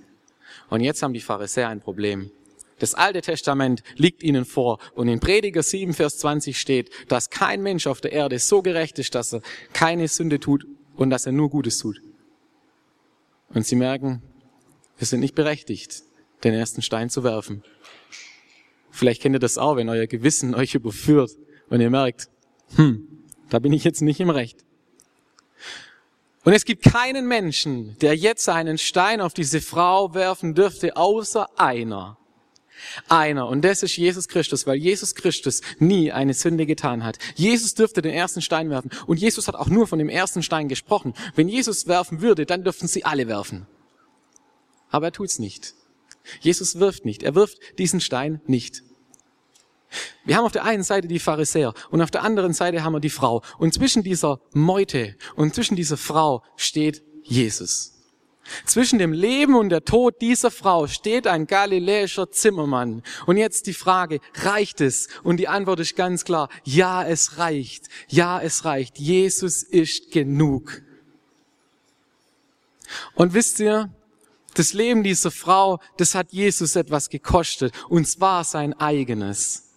Und 0.70 0.82
jetzt 0.82 1.04
haben 1.04 1.14
die 1.14 1.22
Pharisäer 1.22 1.70
ein 1.70 1.82
Problem. 1.82 2.32
Das 2.80 2.96
Alte 2.96 3.22
Testament 3.22 3.84
liegt 3.96 4.24
ihnen 4.24 4.46
vor 4.46 4.80
und 4.96 5.08
in 5.08 5.20
Prediger 5.20 5.64
7, 5.64 5.94
Vers 5.94 6.18
20 6.18 6.60
steht, 6.60 6.90
dass 7.08 7.30
kein 7.30 7.62
Mensch 7.62 7.88
auf 7.88 8.02
der 8.02 8.12
Erde 8.12 8.40
so 8.40 8.62
gerecht 8.62 9.00
ist, 9.00 9.16
dass 9.16 9.34
er 9.34 9.42
keine 9.72 10.08
Sünde 10.08 10.40
tut 10.40 10.66
und 10.96 11.10
dass 11.10 11.26
er 11.26 11.32
nur 11.32 11.50
Gutes 11.50 11.78
tut. 11.78 12.02
Und 13.50 13.66
sie 13.66 13.76
merken, 13.76 14.22
wir 14.98 15.08
sind 15.08 15.20
nicht 15.20 15.36
berechtigt, 15.36 16.04
den 16.44 16.54
ersten 16.54 16.82
Stein 16.82 17.10
zu 17.10 17.24
werfen. 17.24 17.64
Vielleicht 18.94 19.24
kennt 19.24 19.36
ihr 19.36 19.40
das 19.40 19.58
auch, 19.58 19.76
wenn 19.76 19.90
euer 19.90 20.06
Gewissen 20.06 20.54
euch 20.56 20.76
überführt 20.76 21.32
und 21.70 21.82
ihr 21.82 21.90
merkt, 21.90 22.30
hm, 22.76 23.08
da 23.50 23.60
bin 23.60 23.74
ich 23.74 23.84
jetzt 23.84 24.02
nicht 24.02 24.20
im 24.20 24.30
Recht. 24.30 24.64
Und 26.44 26.54
es 26.54 26.64
gibt 26.64 26.84
keinen 26.84 27.28
Menschen, 27.28 27.98
der 28.00 28.16
jetzt 28.16 28.48
einen 28.50 28.78
Stein 28.78 29.20
auf 29.22 29.34
diese 29.34 29.62
Frau 29.62 30.14
werfen 30.14 30.54
dürfte, 30.54 30.96
außer 30.96 31.48
einer. 31.58 32.18
Einer. 33.08 33.48
Und 33.48 33.64
das 33.64 33.82
ist 33.82 33.96
Jesus 33.96 34.28
Christus, 34.28 34.68
weil 34.68 34.76
Jesus 34.76 35.16
Christus 35.16 35.62
nie 35.80 36.12
eine 36.12 36.34
Sünde 36.34 36.66
getan 36.66 37.04
hat. 37.04 37.18
Jesus 37.36 37.76
dürfte 37.76 38.02
den 38.02 38.14
ersten 38.14 38.42
Stein 38.42 38.70
werfen. 38.70 38.92
Und 39.08 39.20
Jesus 39.20 39.48
hat 39.48 39.56
auch 39.56 39.70
nur 39.70 39.88
von 39.88 40.00
dem 40.00 40.10
ersten 40.10 40.44
Stein 40.44 40.68
gesprochen. 40.68 41.14
Wenn 41.36 41.48
Jesus 41.48 41.88
werfen 41.88 42.22
würde, 42.22 42.46
dann 42.46 42.64
dürften 42.64 42.88
sie 42.88 43.06
alle 43.06 43.28
werfen. 43.28 43.66
Aber 44.90 45.08
er 45.08 45.12
tut's 45.14 45.40
nicht. 45.40 45.74
Jesus 46.40 46.80
wirft 46.80 47.06
nicht. 47.06 47.24
Er 47.24 47.36
wirft 47.36 47.58
diesen 47.78 48.02
Stein 48.02 48.42
nicht. 48.46 48.84
Wir 50.26 50.38
haben 50.38 50.46
auf 50.46 50.52
der 50.52 50.66
einen 50.66 50.84
Seite 50.84 51.08
die 51.08 51.20
Pharisäer 51.20 51.74
und 51.92 52.02
auf 52.02 52.12
der 52.12 52.24
anderen 52.24 52.54
Seite 52.54 52.84
haben 52.84 52.94
wir 52.94 53.00
die 53.00 53.10
Frau. 53.10 53.44
Und 53.58 53.74
zwischen 53.74 54.04
dieser 54.04 54.40
Meute 54.54 55.16
und 55.36 55.54
zwischen 55.54 55.76
dieser 55.76 55.98
Frau 55.98 56.44
steht 56.56 57.04
Jesus. 57.24 57.94
Zwischen 58.66 59.00
dem 59.00 59.14
Leben 59.14 59.56
und 59.56 59.70
der 59.70 59.86
Tod 59.86 60.22
dieser 60.22 60.52
Frau 60.52 60.88
steht 60.88 61.28
ein 61.28 61.48
galiläischer 61.48 62.30
Zimmermann. 62.30 63.02
Und 63.26 63.38
jetzt 63.38 63.68
die 63.68 63.74
Frage, 63.74 64.20
reicht 64.36 64.82
es? 64.82 65.08
Und 65.24 65.38
die 65.38 65.48
Antwort 65.48 65.80
ist 65.80 65.96
ganz 65.96 66.26
klar, 66.26 66.50
ja, 66.66 67.06
es 67.06 67.38
reicht. 67.38 67.86
Ja, 68.10 68.42
es 68.42 68.66
reicht. 68.66 69.00
Jesus 69.00 69.64
ist 69.64 70.12
genug. 70.12 70.82
Und 73.16 73.34
wisst 73.34 73.60
ihr, 73.62 73.94
das 74.54 74.74
Leben 74.74 75.04
dieser 75.04 75.32
Frau, 75.32 75.80
das 75.98 76.16
hat 76.16 76.32
Jesus 76.32 76.76
etwas 76.76 77.10
gekostet, 77.10 77.74
und 77.90 78.08
zwar 78.08 78.44
sein 78.44 78.74
eigenes. 78.74 79.74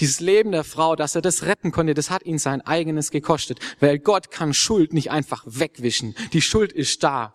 Dieses 0.00 0.20
Leben 0.20 0.50
der 0.50 0.64
Frau, 0.64 0.96
dass 0.96 1.14
er 1.14 1.22
das 1.22 1.44
retten 1.44 1.70
konnte, 1.70 1.94
das 1.94 2.10
hat 2.10 2.24
ihn 2.24 2.38
sein 2.38 2.60
eigenes 2.62 3.10
gekostet, 3.10 3.60
weil 3.78 3.98
Gott 3.98 4.30
kann 4.30 4.52
Schuld 4.52 4.92
nicht 4.92 5.10
einfach 5.10 5.44
wegwischen. 5.46 6.16
Die 6.32 6.42
Schuld 6.42 6.72
ist 6.72 7.04
da. 7.04 7.34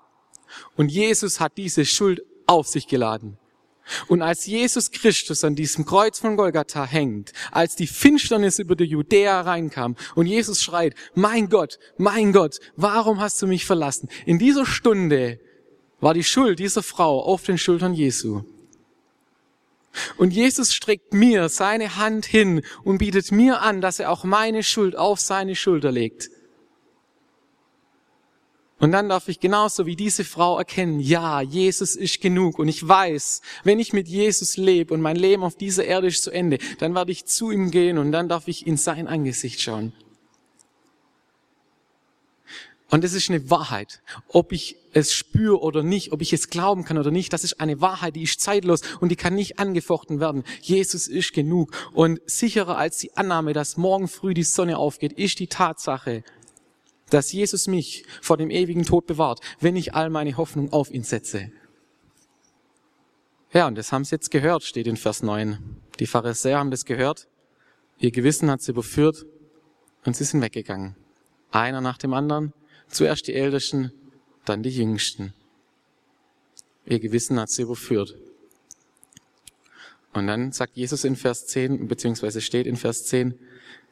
Und 0.76 0.89
Jesus 0.89 1.39
hat 1.39 1.58
diese 1.58 1.86
Schuld 1.86 2.22
auf 2.48 2.68
sich 2.68 2.88
geladen. 2.88 3.38
Und 4.08 4.22
als 4.22 4.46
Jesus 4.46 4.92
Christus 4.92 5.44
an 5.44 5.56
diesem 5.56 5.86
Kreuz 5.86 6.20
von 6.20 6.38
Golgatha 6.38 6.86
hängt, 6.86 7.34
als 7.52 7.76
die 7.76 7.88
Finsternis 7.88 8.60
über 8.60 8.76
die 8.76 8.86
Judäa 8.86 9.42
reinkam 9.42 9.96
und 10.15 10.28
Jesus 10.28 10.62
schreit, 10.62 10.94
mein 11.15 11.50
Gott, 11.50 11.80
mein 11.98 12.32
Gott, 12.32 12.60
warum 12.76 13.20
hast 13.20 13.42
du 13.42 13.48
mich 13.48 13.65
verlassen? 13.65 14.10
In 14.26 14.38
dieser 14.38 14.65
Stunde 14.65 15.39
war 16.02 16.14
die 16.14 16.24
Schuld 16.24 16.60
dieser 16.60 16.84
Frau 16.84 17.22
auf 17.22 17.44
den 17.44 17.58
Schultern 17.58 17.94
Jesu. 17.94 18.44
Und 20.18 20.32
Jesus 20.32 20.74
streckt 20.74 21.14
mir 21.14 21.50
seine 21.50 21.98
Hand 21.98 22.26
hin 22.26 22.62
und 22.84 23.00
bietet 23.00 23.32
mir 23.32 23.62
an, 23.62 23.82
dass 23.82 24.00
er 24.00 24.12
auch 24.12 24.24
meine 24.24 24.64
Schuld 24.64 24.96
auf 24.96 25.20
seine 25.20 25.56
Schulter 25.56 25.92
legt. 25.92 26.30
Und 28.80 28.94
dann 28.94 29.10
darf 29.10 29.28
ich 29.28 29.42
genauso 29.42 29.86
wie 29.86 29.98
diese 29.98 30.24
Frau 30.24 30.58
erkennen, 30.58 31.02
ja, 31.02 31.42
Jesus 31.42 31.98
ist 31.98 32.22
genug. 32.22 32.60
Und 32.60 32.70
ich 32.70 32.88
weiß, 32.88 33.42
wenn 33.66 33.78
ich 33.78 33.92
mit 33.92 34.08
Jesus 34.08 34.56
lebe 34.56 34.94
und 34.94 35.02
mein 35.02 35.18
Leben 35.18 35.44
auf 35.44 35.56
dieser 35.56 35.84
Erde 35.84 36.08
ist 36.08 36.24
zu 36.24 36.32
Ende, 36.32 36.60
dann 36.78 36.96
werde 36.96 37.12
ich 37.12 37.26
zu 37.26 37.52
ihm 37.52 37.72
gehen 37.72 37.98
und 37.98 38.14
dann 38.14 38.30
darf 38.30 38.48
ich 38.48 38.66
in 38.66 38.78
sein 38.78 39.08
Angesicht 39.08 39.60
schauen. 39.60 39.92
Und 42.89 43.04
es 43.04 43.13
ist 43.13 43.30
eine 43.30 43.49
Wahrheit. 43.49 44.02
Ob 44.28 44.52
ich 44.52 44.75
es 44.93 45.13
spüre 45.13 45.62
oder 45.62 45.84
nicht, 45.84 46.12
ob 46.12 46.21
ich 46.21 46.34
es 46.34 46.49
glauben 46.49 46.84
kann 46.84 46.97
oder 46.97 47.12
nicht, 47.12 47.32
das 47.32 47.43
ist 47.43 47.60
eine 47.60 47.82
Wahrheit, 47.82 48.15
die 48.15 48.23
ist 48.23 48.41
zeitlos 48.41 48.82
und 48.99 49.10
die 49.10 49.15
kann 49.15 49.36
nicht 49.36 49.60
angefochten 49.60 50.19
werden. 50.19 50.43
Jesus 50.62 51.08
ist 51.08 51.34
genug. 51.34 51.71
Und 51.93 52.19
sicherer 52.25 52.78
als 52.78 52.97
die 52.97 53.15
Annahme, 53.15 53.54
dass 53.54 53.78
morgen 53.78 54.08
früh 54.08 54.34
die 54.34 54.43
Sonne 54.43 54.78
aufgeht, 54.78 55.13
ist 55.13 55.38
die 55.39 55.47
Tatsache, 55.47 56.23
dass 57.12 57.32
Jesus 57.32 57.67
mich 57.67 58.06
vor 58.21 58.38
dem 58.38 58.49
ewigen 58.49 58.86
Tod 58.86 59.06
bewahrt, 59.06 59.41
wenn 59.60 59.75
ich 59.75 59.93
all 59.93 60.10
meine 60.10 60.38
Hoffnung 60.38 60.73
auf 60.73 60.89
ihn 60.89 61.04
setze. 61.04 61.52
Ja, 63.54 63.67
und 63.67 63.78
das 63.78 63.91
haben 63.91 64.06
sie 64.06 64.15
jetzt 64.15 64.32
gehört, 64.32 64.63
steht 64.63 64.88
in 64.88 64.97
Vers 64.97 65.23
9. 65.23 65.58
Die 65.99 66.08
Pharisäer 66.08 66.60
haben 66.60 66.71
das 66.71 66.86
gehört, 66.86 67.28
ihr 67.97 68.12
Gewissen 68.12 68.49
hat 68.49 68.62
sie 68.62 68.71
überführt 68.71 69.25
und 70.06 70.15
sie 70.15 70.23
sind 70.23 70.41
weggegangen. 70.41 70.95
Einer 71.52 71.82
nach 71.82 71.97
dem 71.97 72.13
anderen 72.13 72.54
Zuerst 72.89 73.28
die 73.28 73.34
Ältesten, 73.34 73.91
dann 74.45 74.63
die 74.63 74.69
Jüngsten. 74.69 75.34
Ihr 76.86 76.99
Gewissen 76.99 77.39
hat 77.39 77.49
sie 77.49 77.62
überführt. 77.62 78.15
Und 80.12 80.28
dann 80.28 80.52
sagt 80.52 80.75
Jesus 80.75 81.04
in 81.04 81.15
Vers 81.15 81.45
10, 81.47 81.88
beziehungsweise 81.88 82.41
steht 82.41 82.65
in 82.65 82.78
Vers 82.78 83.06
10, 83.06 83.38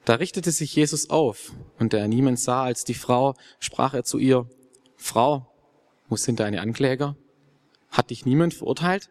da 0.03 0.15
richtete 0.15 0.51
sich 0.51 0.75
Jesus 0.75 1.09
auf, 1.09 1.51
und 1.77 1.93
da 1.93 1.97
er 1.97 2.07
niemand 2.07 2.39
sah 2.39 2.63
als 2.63 2.85
die 2.85 2.93
Frau, 2.93 3.35
sprach 3.59 3.93
er 3.93 4.03
zu 4.03 4.17
ihr, 4.17 4.49
Frau, 4.95 5.45
wo 6.09 6.15
sind 6.15 6.39
deine 6.39 6.61
Ankläger? 6.61 7.15
Hat 7.91 8.09
dich 8.09 8.25
niemand 8.25 8.53
verurteilt? 8.53 9.09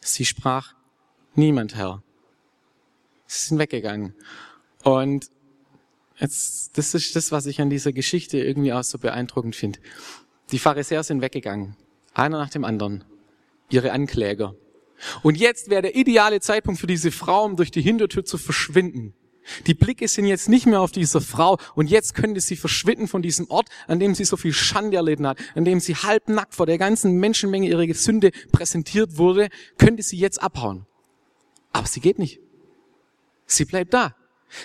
Sie 0.00 0.24
sprach, 0.24 0.74
niemand, 1.34 1.74
Herr. 1.74 2.02
Sie 3.26 3.48
sind 3.48 3.58
weggegangen. 3.58 4.14
Und 4.84 5.30
Jetzt, 6.20 6.76
das 6.76 6.94
ist 6.94 7.16
das, 7.16 7.32
was 7.32 7.46
ich 7.46 7.60
an 7.60 7.70
dieser 7.70 7.92
Geschichte 7.92 8.38
irgendwie 8.38 8.72
auch 8.72 8.84
so 8.84 8.98
beeindruckend 8.98 9.56
finde. 9.56 9.80
Die 10.52 10.58
Pharisäer 10.58 11.02
sind 11.02 11.22
weggegangen, 11.22 11.76
einer 12.14 12.38
nach 12.38 12.50
dem 12.50 12.64
anderen. 12.64 13.04
ihre 13.72 13.92
Ankläger. 13.92 14.56
Und 15.22 15.36
jetzt 15.36 15.70
wäre 15.70 15.82
der 15.82 15.94
ideale 15.94 16.40
Zeitpunkt 16.40 16.80
für 16.80 16.88
diese 16.88 17.12
Frau, 17.12 17.44
um 17.44 17.54
durch 17.54 17.70
die 17.70 17.82
Hintertür 17.82 18.24
zu 18.24 18.36
verschwinden. 18.36 19.14
Die 19.66 19.74
Blicke 19.74 20.06
sind 20.08 20.26
jetzt 20.26 20.48
nicht 20.48 20.66
mehr 20.66 20.80
auf 20.80 20.92
dieser 20.92 21.20
Frau 21.20 21.56
und 21.74 21.88
jetzt 21.88 22.14
könnte 22.14 22.40
sie 22.40 22.56
verschwinden 22.56 23.08
von 23.08 23.22
diesem 23.22 23.48
Ort, 23.48 23.68
an 23.86 24.00
dem 24.00 24.14
sie 24.14 24.24
so 24.24 24.36
viel 24.36 24.52
Schande 24.52 24.96
erlitten 24.96 25.26
hat, 25.26 25.38
an 25.54 25.64
dem 25.64 25.80
sie 25.80 25.94
halbnackt 25.94 26.54
vor 26.54 26.66
der 26.66 26.78
ganzen 26.78 27.18
Menschenmenge 27.18 27.68
ihre 27.68 27.92
Sünde 27.94 28.32
präsentiert 28.52 29.16
wurde, 29.16 29.48
könnte 29.78 30.02
sie 30.02 30.18
jetzt 30.18 30.42
abhauen. 30.42 30.86
Aber 31.72 31.86
sie 31.86 32.00
geht 32.00 32.18
nicht. 32.18 32.40
Sie 33.46 33.64
bleibt 33.64 33.94
da. 33.94 34.14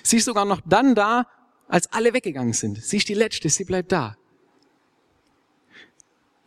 Sie 0.03 0.17
ist 0.17 0.25
sogar 0.25 0.45
noch 0.45 0.61
dann 0.65 0.95
da, 0.95 1.27
als 1.67 1.91
alle 1.91 2.13
weggegangen 2.13 2.53
sind. 2.53 2.83
Sie 2.83 2.97
ist 2.97 3.09
die 3.09 3.13
Letzte, 3.13 3.49
sie 3.49 3.63
bleibt 3.63 3.91
da. 3.91 4.17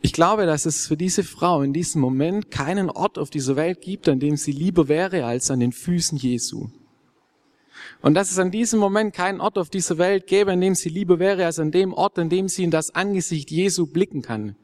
Ich 0.01 0.13
glaube, 0.13 0.45
dass 0.45 0.65
es 0.65 0.87
für 0.87 0.95
diese 0.95 1.23
Frau 1.23 1.61
in 1.61 1.73
diesem 1.73 1.99
Moment 1.99 2.51
keinen 2.51 2.89
Ort 2.89 3.17
auf 3.17 3.29
dieser 3.29 3.57
Welt 3.57 3.81
gibt, 3.81 4.07
an 4.07 4.19
dem 4.19 4.37
sie 4.37 4.53
lieber 4.53 4.87
wäre 4.87 5.25
als 5.25 5.51
an 5.51 5.59
den 5.59 5.73
Füßen 5.73 6.17
Jesu. 6.17 6.69
Und 8.01 8.13
dass 8.13 8.31
es 8.31 8.39
an 8.39 8.51
diesem 8.51 8.79
Moment 8.79 9.13
keinen 9.13 9.41
Ort 9.41 9.57
auf 9.57 9.69
dieser 9.69 9.97
Welt 9.97 10.27
gäbe, 10.27 10.53
an 10.53 10.61
dem 10.61 10.75
sie 10.75 10.89
lieber 10.89 11.19
wäre 11.19 11.45
als 11.45 11.59
an 11.59 11.71
dem 11.71 11.93
Ort, 11.93 12.17
an 12.17 12.29
dem 12.29 12.47
sie 12.47 12.63
in 12.63 12.71
das 12.71 12.95
Angesicht 12.95 13.51
Jesu 13.51 13.87
blicken 13.87 14.21
kann. 14.21 14.55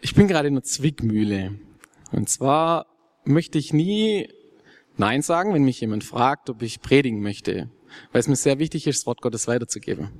Ich 0.00 0.14
bin 0.14 0.28
gerade 0.28 0.48
in 0.48 0.54
einer 0.54 0.62
Zwickmühle. 0.62 1.58
Und 2.12 2.28
zwar 2.28 2.86
möchte 3.24 3.58
ich 3.58 3.72
nie 3.72 4.28
Nein 4.96 5.22
sagen, 5.22 5.52
wenn 5.54 5.64
mich 5.64 5.80
jemand 5.80 6.04
fragt, 6.04 6.50
ob 6.50 6.62
ich 6.62 6.80
predigen 6.80 7.20
möchte, 7.20 7.68
weil 8.12 8.20
es 8.20 8.28
mir 8.28 8.36
sehr 8.36 8.58
wichtig 8.58 8.86
ist, 8.86 9.00
das 9.00 9.06
Wort 9.06 9.20
Gottes 9.20 9.48
weiterzugeben. 9.48 10.10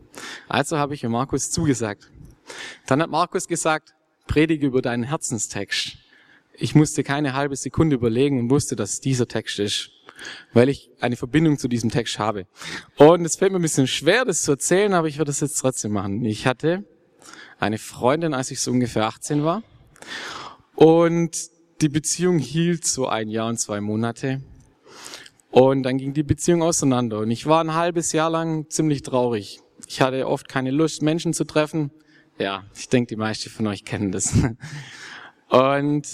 Also 0.49 0.79
habe 0.79 0.95
ich 0.95 1.03
Markus 1.05 1.51
zugesagt. 1.51 2.11
Dann 2.87 3.03
hat 3.03 3.11
Markus 3.11 3.49
gesagt, 3.49 3.95
predige 4.27 4.67
über 4.67 4.83
deinen 4.83 5.05
Herzenstext. 5.05 5.97
Ich 6.57 6.75
musste 6.75 7.03
keine 7.03 7.35
halbe 7.35 7.57
Sekunde 7.57 7.97
überlegen 7.97 8.39
und 8.39 8.51
wusste, 8.51 8.77
dass 8.77 8.95
es 8.95 9.01
dieser 9.01 9.27
Text 9.27 9.59
ist, 9.59 9.91
weil 10.53 10.69
ich 10.69 10.91
eine 11.01 11.17
Verbindung 11.17 11.59
zu 11.59 11.69
diesem 11.69 11.91
Text 11.91 12.19
habe. 12.19 12.47
Und 12.97 13.25
es 13.25 13.37
fällt 13.37 13.53
mir 13.53 13.59
ein 13.59 13.63
bisschen 13.63 13.87
schwer, 13.87 14.25
das 14.25 14.43
zu 14.43 14.53
erzählen, 14.53 14.95
aber 14.95 15.09
ich 15.09 15.19
werde 15.19 15.31
das 15.31 15.41
jetzt 15.41 15.59
trotzdem 15.59 15.93
machen. 15.93 16.25
Ich 16.25 16.47
hatte 16.47 16.85
eine 17.59 17.79
Freundin, 17.79 18.35
als 18.35 18.51
ich 18.51 18.61
so 18.61 18.71
ungefähr 18.71 19.07
18 19.07 19.45
war. 19.45 19.63
Und 20.75 21.51
die 21.81 21.89
Beziehung 21.89 22.39
hielt 22.39 22.85
so 22.85 23.09
ein 23.09 23.29
Jahr 23.29 23.49
und 23.49 23.59
zwei 23.59 23.81
Monate. 23.81 24.43
Und 25.55 25.85
dann 25.85 25.99
ging 25.99 26.15
die 26.15 26.25
Beziehung 26.25 26.65
auseinander. 26.65 27.21
Und 27.21 27.31
ich 27.31 27.47
war 27.47 27.63
ein 27.63 27.75
halbes 27.75 28.11
Jahr 28.11 28.29
lang 28.29 28.69
ziemlich 28.71 29.03
traurig. 29.03 29.61
Ich 29.87 30.01
hatte 30.01 30.27
oft 30.27 30.49
keine 30.49 30.73
Lust, 30.73 31.01
Menschen 31.01 31.33
zu 31.33 31.45
treffen. 31.45 31.93
Ja, 32.41 32.65
ich 32.75 32.89
denke, 32.89 33.11
die 33.11 33.17
meisten 33.17 33.51
von 33.51 33.69
euch 33.69 33.85
kennen 33.85 34.11
das. 34.11 34.35
Und 35.49 36.09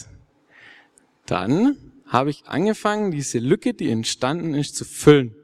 dann 1.24 1.74
habe 2.06 2.28
ich 2.28 2.48
angefangen, 2.48 3.12
diese 3.12 3.38
Lücke, 3.38 3.72
die 3.72 3.88
entstanden 3.88 4.52
ist, 4.52 4.76
zu 4.76 4.84
füllen. 4.84 5.34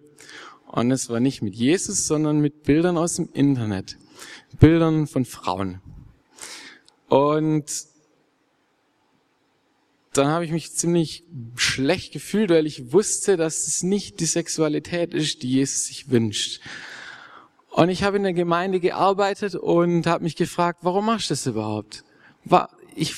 Und 0.67 0.91
es 0.91 1.09
war 1.09 1.21
nicht 1.21 1.41
mit 1.41 1.55
Jesus, 1.55 2.07
sondern 2.07 2.41
mit 2.41 2.65
Bildern 2.65 2.99
aus 2.99 3.17
dem 3.17 3.31
Internet. 3.33 3.97
Bildern 4.61 5.07
von 5.07 5.25
Frauen. 5.25 5.81
Und 7.09 7.65
dann 10.17 10.29
habe 10.29 10.45
ich 10.45 10.53
mich 10.53 10.73
ziemlich 10.73 11.25
schlecht 11.57 12.13
gefühlt, 12.13 12.51
weil 12.51 12.67
ich 12.67 12.93
wusste, 12.93 13.37
dass 13.37 13.67
es 13.67 13.83
nicht 13.83 14.21
die 14.21 14.27
Sexualität 14.27 15.15
ist, 15.15 15.43
die 15.43 15.51
Jesus 15.51 15.87
sich 15.87 16.11
wünscht. 16.11 16.61
Und 17.71 17.91
ich 17.91 18.03
habe 18.03 18.17
in 18.17 18.23
der 18.23 18.33
Gemeinde 18.33 18.81
gearbeitet 18.81 19.55
und 19.55 20.07
habe 20.07 20.25
mich 20.25 20.37
gefragt, 20.37 20.79
warum 20.83 21.07
machst 21.07 21.29
du 21.29 21.33
das 21.33 21.47
überhaupt? 21.47 22.05
War, 22.45 22.71
ich, 22.95 23.15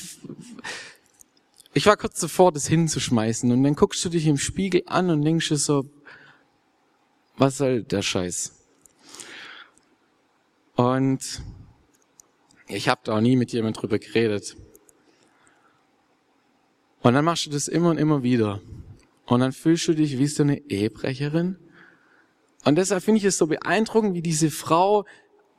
ich 1.74 1.86
war 1.86 1.96
kurz 1.96 2.18
davor, 2.18 2.50
das 2.50 2.66
hinzuschmeißen. 2.66 3.52
Und 3.52 3.62
dann 3.62 3.74
guckst 3.74 4.04
du 4.04 4.08
dich 4.08 4.26
im 4.26 4.36
Spiegel 4.36 4.82
an 4.86 5.10
und 5.10 5.22
denkst 5.22 5.48
dir 5.48 5.56
so, 5.56 5.88
was 7.36 7.58
soll 7.58 7.84
der 7.84 8.02
Scheiß? 8.02 8.54
Und 10.74 11.42
ich 12.66 12.88
habe 12.88 13.00
da 13.04 13.16
auch 13.16 13.20
nie 13.20 13.36
mit 13.36 13.52
jemand 13.52 13.80
drüber 13.80 13.98
geredet. 13.98 14.56
Und 17.00 17.14
dann 17.14 17.24
machst 17.24 17.46
du 17.46 17.50
das 17.50 17.68
immer 17.68 17.90
und 17.90 17.98
immer 17.98 18.22
wieder. 18.22 18.60
Und 19.26 19.40
dann 19.40 19.52
fühlst 19.52 19.88
du 19.88 19.94
dich 19.94 20.18
wie 20.18 20.26
so 20.26 20.42
eine 20.42 20.58
Ehebrecherin 20.70 21.58
und 22.64 22.76
deshalb 22.76 23.02
finde 23.02 23.18
ich 23.18 23.24
es 23.24 23.38
so 23.38 23.46
beeindruckend, 23.46 24.14
wie 24.14 24.22
diese 24.22 24.50
Frau 24.50 25.06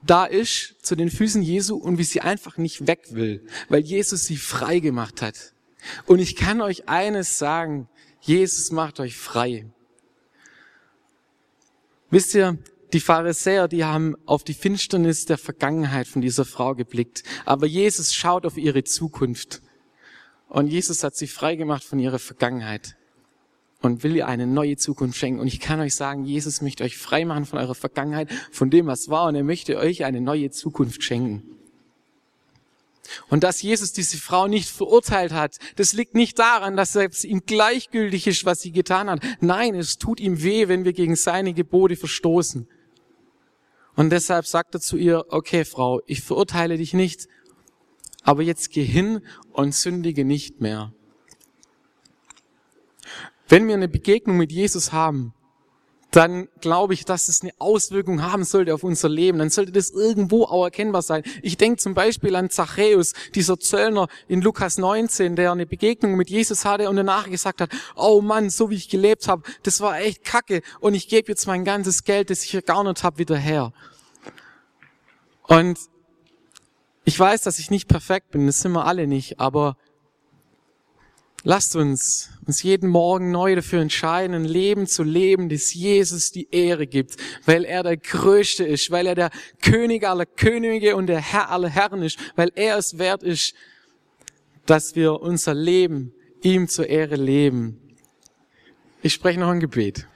da 0.03 0.25
ist 0.25 0.75
zu 0.81 0.95
den 0.95 1.09
Füßen 1.09 1.41
Jesu 1.41 1.75
und 1.75 1.97
wie 1.97 2.03
sie 2.03 2.21
einfach 2.21 2.57
nicht 2.57 2.87
weg 2.87 3.07
will, 3.09 3.45
weil 3.67 3.81
Jesus 3.81 4.25
sie 4.25 4.37
frei 4.37 4.79
gemacht 4.79 5.21
hat. 5.21 5.53
Und 6.05 6.19
ich 6.19 6.35
kann 6.35 6.61
euch 6.61 6.87
eines 6.87 7.37
sagen, 7.37 7.89
Jesus 8.21 8.71
macht 8.71 8.99
euch 8.99 9.17
frei. 9.17 9.65
Wisst 12.09 12.35
ihr, 12.35 12.57
die 12.93 12.99
Pharisäer, 12.99 13.67
die 13.67 13.85
haben 13.85 14.15
auf 14.25 14.43
die 14.43 14.53
Finsternis 14.53 15.25
der 15.25 15.37
Vergangenheit 15.37 16.07
von 16.07 16.21
dieser 16.21 16.45
Frau 16.45 16.75
geblickt, 16.75 17.23
aber 17.45 17.65
Jesus 17.65 18.13
schaut 18.13 18.45
auf 18.45 18.57
ihre 18.57 18.83
Zukunft. 18.83 19.61
Und 20.49 20.67
Jesus 20.67 21.03
hat 21.03 21.15
sie 21.15 21.27
frei 21.27 21.55
gemacht 21.55 21.83
von 21.83 21.99
ihrer 21.99 22.19
Vergangenheit 22.19 22.95
und 23.81 24.03
will 24.03 24.15
ihr 24.15 24.27
eine 24.27 24.47
neue 24.47 24.75
Zukunft 24.77 25.17
schenken. 25.17 25.39
Und 25.39 25.47
ich 25.47 25.59
kann 25.59 25.79
euch 25.79 25.95
sagen, 25.95 26.25
Jesus 26.25 26.61
möchte 26.61 26.83
euch 26.83 26.97
frei 26.97 27.23
machen 27.23 27.45
von 27.45 27.59
eurer 27.59 27.75
Vergangenheit, 27.75 28.29
von 28.51 28.69
dem, 28.69 28.87
was 28.87 29.09
war, 29.09 29.27
und 29.27 29.35
er 29.35 29.43
möchte 29.43 29.77
euch 29.77 30.03
eine 30.03 30.21
neue 30.21 30.51
Zukunft 30.51 31.03
schenken. 31.03 31.43
Und 33.29 33.43
dass 33.43 33.61
Jesus 33.61 33.91
diese 33.93 34.17
Frau 34.17 34.47
nicht 34.47 34.69
verurteilt 34.69 35.31
hat, 35.31 35.57
das 35.77 35.93
liegt 35.93 36.15
nicht 36.15 36.37
daran, 36.37 36.75
dass 36.75 36.95
es 36.95 37.23
ihm 37.23 37.43
gleichgültig 37.45 38.27
ist, 38.27 38.45
was 38.45 38.61
sie 38.61 38.71
getan 38.71 39.09
hat. 39.09 39.21
Nein, 39.39 39.75
es 39.75 39.97
tut 39.97 40.19
ihm 40.19 40.43
weh, 40.43 40.67
wenn 40.67 40.83
wir 40.83 40.93
gegen 40.93 41.15
seine 41.15 41.53
Gebote 41.53 41.95
verstoßen. 41.95 42.67
Und 43.95 44.11
deshalb 44.11 44.45
sagt 44.45 44.75
er 44.75 44.81
zu 44.81 44.97
ihr, 44.97 45.25
okay, 45.29 45.65
Frau, 45.65 46.01
ich 46.05 46.21
verurteile 46.21 46.77
dich 46.77 46.93
nicht, 46.93 47.27
aber 48.23 48.41
jetzt 48.43 48.71
geh 48.71 48.83
hin 48.83 49.21
und 49.51 49.73
sündige 49.73 50.25
nicht 50.25 50.61
mehr. 50.61 50.93
Wenn 53.47 53.67
wir 53.67 53.73
eine 53.73 53.87
Begegnung 53.87 54.37
mit 54.37 54.51
Jesus 54.51 54.93
haben, 54.93 55.33
dann 56.11 56.47
glaube 56.59 56.93
ich, 56.93 57.05
dass 57.05 57.29
es 57.29 57.41
eine 57.41 57.51
Auswirkung 57.59 58.23
haben 58.23 58.43
sollte 58.43 58.73
auf 58.73 58.83
unser 58.83 59.09
Leben. 59.09 59.37
Dann 59.37 59.49
sollte 59.49 59.71
das 59.71 59.91
irgendwo 59.91 60.45
auch 60.45 60.63
erkennbar 60.63 61.01
sein. 61.01 61.23
Ich 61.43 61.57
denke 61.57 61.77
zum 61.77 61.93
Beispiel 61.93 62.35
an 62.35 62.49
Zachäus, 62.49 63.13
dieser 63.35 63.59
Zöllner 63.59 64.07
in 64.27 64.41
Lukas 64.41 64.77
19, 64.77 65.35
der 65.35 65.51
eine 65.51 65.67
Begegnung 65.67 66.15
mit 66.15 66.29
Jesus 66.29 66.65
hatte 66.65 66.89
und 66.89 66.95
danach 66.95 67.29
gesagt 67.29 67.61
hat, 67.61 67.69
oh 67.95 68.21
Mann, 68.21 68.49
so 68.49 68.69
wie 68.69 68.75
ich 68.75 68.89
gelebt 68.89 69.27
habe, 69.27 69.43
das 69.63 69.81
war 69.81 69.99
echt 69.99 70.23
kacke 70.23 70.61
und 70.79 70.95
ich 70.95 71.07
gebe 71.07 71.27
jetzt 71.29 71.45
mein 71.45 71.63
ganzes 71.63 72.03
Geld, 72.03 72.31
das 72.31 72.43
ich 72.43 72.55
ergaunert 72.55 73.03
habe, 73.03 73.19
wieder 73.19 73.37
her. 73.37 73.71
Und 75.43 75.77
ich 77.09 77.19
weiß, 77.19 77.41
dass 77.41 77.57
ich 77.57 77.71
nicht 77.71 77.87
perfekt 77.87 78.29
bin, 78.29 78.45
das 78.45 78.59
sind 78.59 78.71
wir 78.71 78.85
alle 78.85 79.07
nicht, 79.07 79.39
aber 79.39 79.77
Lasst 81.43 81.75
uns 81.75 82.29
uns 82.45 82.61
jeden 82.63 82.89
Morgen 82.89 83.31
neu 83.31 83.55
dafür 83.55 83.81
entscheiden, 83.81 84.35
ein 84.35 84.45
Leben 84.45 84.85
zu 84.85 85.03
leben, 85.03 85.49
das 85.49 85.73
Jesus 85.73 86.31
die 86.31 86.49
Ehre 86.51 86.85
gibt, 86.85 87.15
weil 87.45 87.63
er 87.63 87.81
der 87.81 87.97
Größte 87.97 88.63
ist, 88.63 88.91
weil 88.91 89.07
er 89.07 89.15
der 89.15 89.31
König 89.61 90.05
aller 90.05 90.25
Könige 90.27 90.95
und 90.97 91.07
der 91.07 91.21
Herr 91.21 91.49
aller 91.49 91.69
Herren 91.69 92.03
ist, 92.03 92.19
weil 92.35 92.51
er 92.55 92.77
es 92.77 92.99
wert 92.99 93.23
ist, 93.23 93.55
dass 94.67 94.95
wir 94.95 95.21
unser 95.21 95.55
Leben 95.55 96.13
ihm 96.43 96.67
zur 96.67 96.87
Ehre 96.87 97.15
leben. 97.15 97.79
Ich 99.01 99.13
spreche 99.13 99.39
noch 99.39 99.49
ein 99.49 99.61
Gebet. 99.61 100.07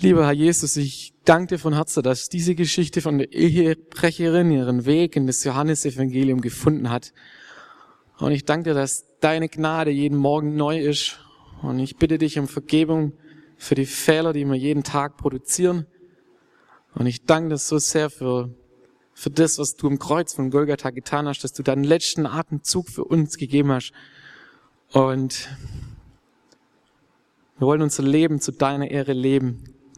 Lieber 0.00 0.26
Herr 0.26 0.32
Jesus, 0.32 0.76
ich 0.76 1.14
danke 1.28 1.54
dir 1.54 1.58
von 1.58 1.74
Herzen, 1.74 2.02
dass 2.02 2.30
diese 2.30 2.54
Geschichte 2.54 3.02
von 3.02 3.18
der 3.18 3.32
Ehebrecherin 3.32 4.50
ihren 4.50 4.86
Weg 4.86 5.14
in 5.14 5.26
das 5.26 5.44
Johannesevangelium 5.44 6.40
gefunden 6.40 6.88
hat. 6.88 7.12
Und 8.18 8.32
ich 8.32 8.46
danke 8.46 8.70
dir, 8.70 8.74
dass 8.74 9.04
deine 9.20 9.48
Gnade 9.48 9.90
jeden 9.90 10.16
Morgen 10.16 10.56
neu 10.56 10.80
ist. 10.80 11.18
Und 11.60 11.80
ich 11.80 11.96
bitte 11.96 12.16
dich 12.16 12.38
um 12.38 12.48
Vergebung 12.48 13.12
für 13.58 13.74
die 13.74 13.84
Fehler, 13.84 14.32
die 14.32 14.46
wir 14.46 14.54
jeden 14.54 14.84
Tag 14.84 15.18
produzieren. 15.18 15.86
Und 16.94 17.06
ich 17.06 17.24
danke 17.24 17.50
dir 17.50 17.58
so 17.58 17.78
sehr 17.78 18.08
für, 18.08 18.54
für 19.12 19.30
das, 19.30 19.58
was 19.58 19.76
du 19.76 19.86
im 19.88 19.98
Kreuz 19.98 20.32
von 20.32 20.50
Golgatha 20.50 20.90
getan 20.90 21.28
hast, 21.28 21.44
dass 21.44 21.52
du 21.52 21.62
deinen 21.62 21.84
letzten 21.84 22.26
Atemzug 22.26 22.88
für 22.88 23.04
uns 23.04 23.36
gegeben 23.36 23.70
hast. 23.72 23.92
Und 24.92 25.48
wir 27.58 27.66
wollen 27.66 27.82
unser 27.82 28.04
Leben 28.04 28.40
zu 28.40 28.52
deiner 28.52 28.90
Ehre 28.90 29.12
leben. 29.12 29.77